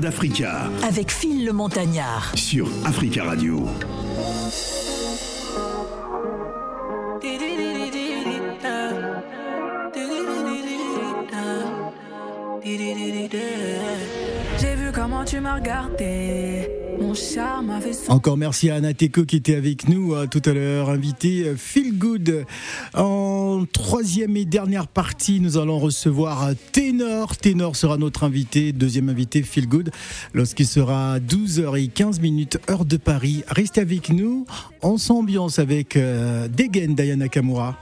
d'Africa 0.00 0.70
Avec 0.86 1.10
Phil 1.10 1.44
le 1.44 1.52
Montagnard. 1.52 2.32
sur 2.34 2.68
Africa 2.84 3.24
Radio. 3.24 3.66
J'ai 14.60 14.74
vu 14.74 14.92
comment 14.92 15.24
tu 15.24 15.40
m'as 15.40 15.54
regardé. 15.54 16.68
Mon 17.00 17.14
charme 17.14 17.70
avait 17.70 17.94
son. 17.94 18.12
Encore 18.12 18.36
merci 18.36 18.68
à 18.68 18.74
Anateco 18.74 19.24
qui 19.24 19.36
était 19.36 19.54
avec 19.54 19.88
nous 19.88 20.14
euh, 20.14 20.26
tout 20.26 20.42
à 20.44 20.52
l'heure, 20.52 20.90
invité 20.90 21.44
euh, 21.46 21.54
Feel 21.56 21.96
Good. 21.96 22.44
En 22.94 23.29
troisième 23.64 24.36
et 24.36 24.44
dernière 24.44 24.86
partie, 24.86 25.40
nous 25.40 25.58
allons 25.58 25.78
recevoir 25.78 26.44
euh, 26.44 26.52
Ténor. 26.72 27.36
Ténor 27.36 27.76
sera 27.76 27.96
notre 27.96 28.24
invité, 28.24 28.72
deuxième 28.72 29.08
invité 29.08 29.42
Feel 29.42 29.68
Good, 29.68 29.90
lorsqu'il 30.34 30.66
sera 30.66 31.18
12h15 31.18 32.20
minutes 32.20 32.58
heure 32.70 32.84
de 32.84 32.96
Paris. 32.96 33.42
Restez 33.48 33.80
avec 33.80 34.10
nous, 34.10 34.46
on 34.82 34.98
s'ambiance 34.98 35.58
avec 35.58 35.96
euh, 35.96 36.48
Degen 36.48 36.94
Diana 36.94 37.28
Kamura. 37.28 37.76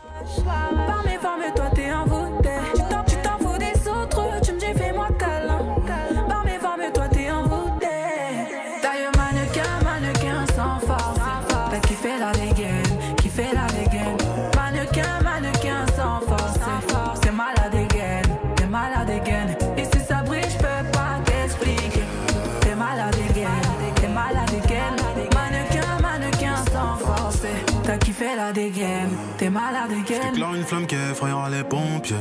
Une 30.59 30.65
flamme 30.65 30.87
qui 30.87 30.97
effrayera 30.97 31.49
les 31.51 31.63
pompiers. 31.63 32.17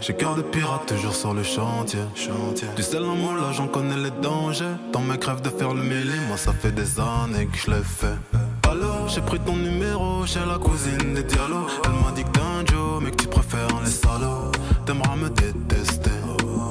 J'ai 0.00 0.14
cœur 0.14 0.34
de 0.34 0.42
pirate 0.42 0.86
toujours 0.86 1.14
sur 1.14 1.32
le 1.32 1.42
chantier. 1.42 2.00
Du 2.76 2.82
sel 2.82 3.04
en 3.04 3.14
moi 3.14 3.34
là 3.34 3.52
j'en 3.52 3.66
connais 3.66 3.96
les 3.96 4.10
dangers. 4.10 4.76
Dans 4.92 5.00
mes 5.00 5.18
crèves 5.18 5.40
de 5.40 5.48
faire 5.48 5.72
le 5.72 5.82
mêlé, 5.82 6.12
moi 6.28 6.36
ça 6.36 6.52
fait 6.52 6.72
des 6.72 7.00
années 7.00 7.46
que 7.46 7.56
je 7.56 7.70
l'ai 7.70 7.82
fait. 7.82 8.18
Alors 8.70 9.08
j'ai 9.08 9.22
pris 9.22 9.40
ton 9.40 9.56
numéro 9.56 10.26
chez 10.26 10.44
la 10.46 10.58
cousine 10.58 11.14
des 11.14 11.22
dialogues. 11.22 11.70
Elle 11.84 11.92
m'a 11.92 12.12
dit 12.14 12.24
que 12.24 12.30
t'es 12.30 12.40
un 12.40 13.00
mais 13.00 13.10
que 13.10 13.22
tu 13.22 13.28
préfères 13.28 13.80
les 13.84 13.90
salauds. 13.90 14.52
T'aimeras 14.84 15.16
me 15.16 15.30
détester. 15.30 16.10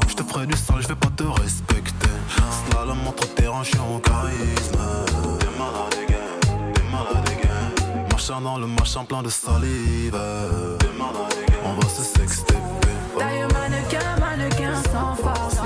Je 0.08 0.16
te 0.16 0.24
ferai 0.24 0.46
du 0.46 0.58
sale, 0.58 0.82
je 0.82 0.88
vais 0.88 0.96
pas 0.96 1.12
te 1.16 1.24
respecter. 1.24 2.16
Slalom 2.70 3.08
entre 3.08 3.28
terrain, 3.34 3.64
je 3.64 3.70
suis 3.70 3.80
en 3.80 4.00
charisme. 4.00 5.01
Le 8.32 8.66
machin 8.66 9.04
plein 9.04 9.22
de 9.22 9.30
salive. 9.30 10.18
On 11.66 11.74
va 11.74 11.90
se 11.90 12.02
sexter. 12.02 12.56
Taille 13.20 13.42
mannequin, 13.42 14.16
mannequin 14.22 14.74
sans 14.90 15.16
force. 15.16 15.58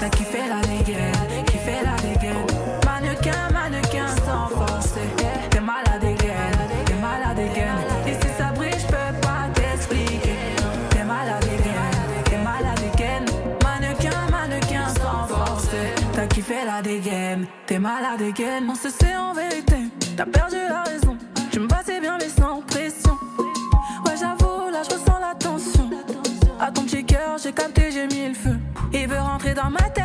T'as 0.00 0.08
kiffé 0.08 0.38
la 0.48 0.66
dégaine, 0.66 1.44
kiffé 1.44 1.82
la 1.84 1.96
dégaine. 1.96 2.46
Mannequin, 2.86 3.50
mannequin 3.52 4.06
sans 4.24 4.48
force. 4.48 4.94
T'es 5.50 5.60
malade 5.60 6.02
again, 6.02 6.56
t'es 6.86 6.94
malade 6.94 7.38
again. 7.38 7.76
Et 8.06 8.14
si 8.14 8.32
ça 8.38 8.52
brille, 8.52 8.72
je 8.72 8.86
peux 8.86 9.20
pas 9.20 9.46
t'expliquer. 9.54 10.38
T'es 10.90 11.04
malade 11.04 11.44
again, 11.44 12.24
t'es 12.24 12.38
malade 12.38 12.84
again. 12.94 13.24
Mannequin, 13.62 14.30
mannequin 14.30 14.88
sans 14.94 15.28
force. 15.28 15.68
T'as 16.14 16.26
kiffé 16.26 16.64
la 16.64 16.80
dégaine, 16.80 17.46
t'es 17.66 17.78
malade 17.78 18.22
again. 18.22 18.66
On 18.66 18.74
se 18.74 18.88
sait 18.88 19.14
en 19.14 19.34
vérité, 19.34 19.76
t'as 20.16 20.24
perdu 20.24 20.56
la 20.56 20.84
raison. 20.84 21.18
Je 21.54 21.60
me 21.60 21.68
passais 21.68 22.00
bien, 22.00 22.18
mais 22.18 22.28
sans 22.28 22.62
pression. 22.62 23.16
Ouais, 24.04 24.14
j'avoue, 24.18 24.72
là, 24.72 24.82
je 24.82 24.92
ressens 24.92 25.20
la 25.20 25.36
tension. 25.36 25.88
À 26.60 26.72
ton 26.72 26.82
petit 26.82 27.04
cœur, 27.04 27.38
j'ai 27.40 27.52
capté, 27.52 27.92
j'ai 27.92 28.08
mis 28.08 28.26
le 28.26 28.34
feu. 28.34 28.58
Il 28.92 29.06
veut 29.06 29.20
rentrer 29.20 29.54
dans 29.54 29.70
ma 29.70 29.88
tête, 29.90 30.03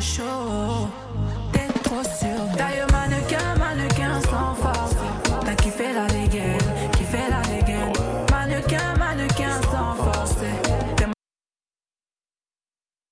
chaud. 0.00 0.88
T'es 1.52 1.68
trop 1.82 2.02
sur 2.02 2.44
mes 2.50 2.56
Taille 2.56 2.84
mannequin, 2.92 3.17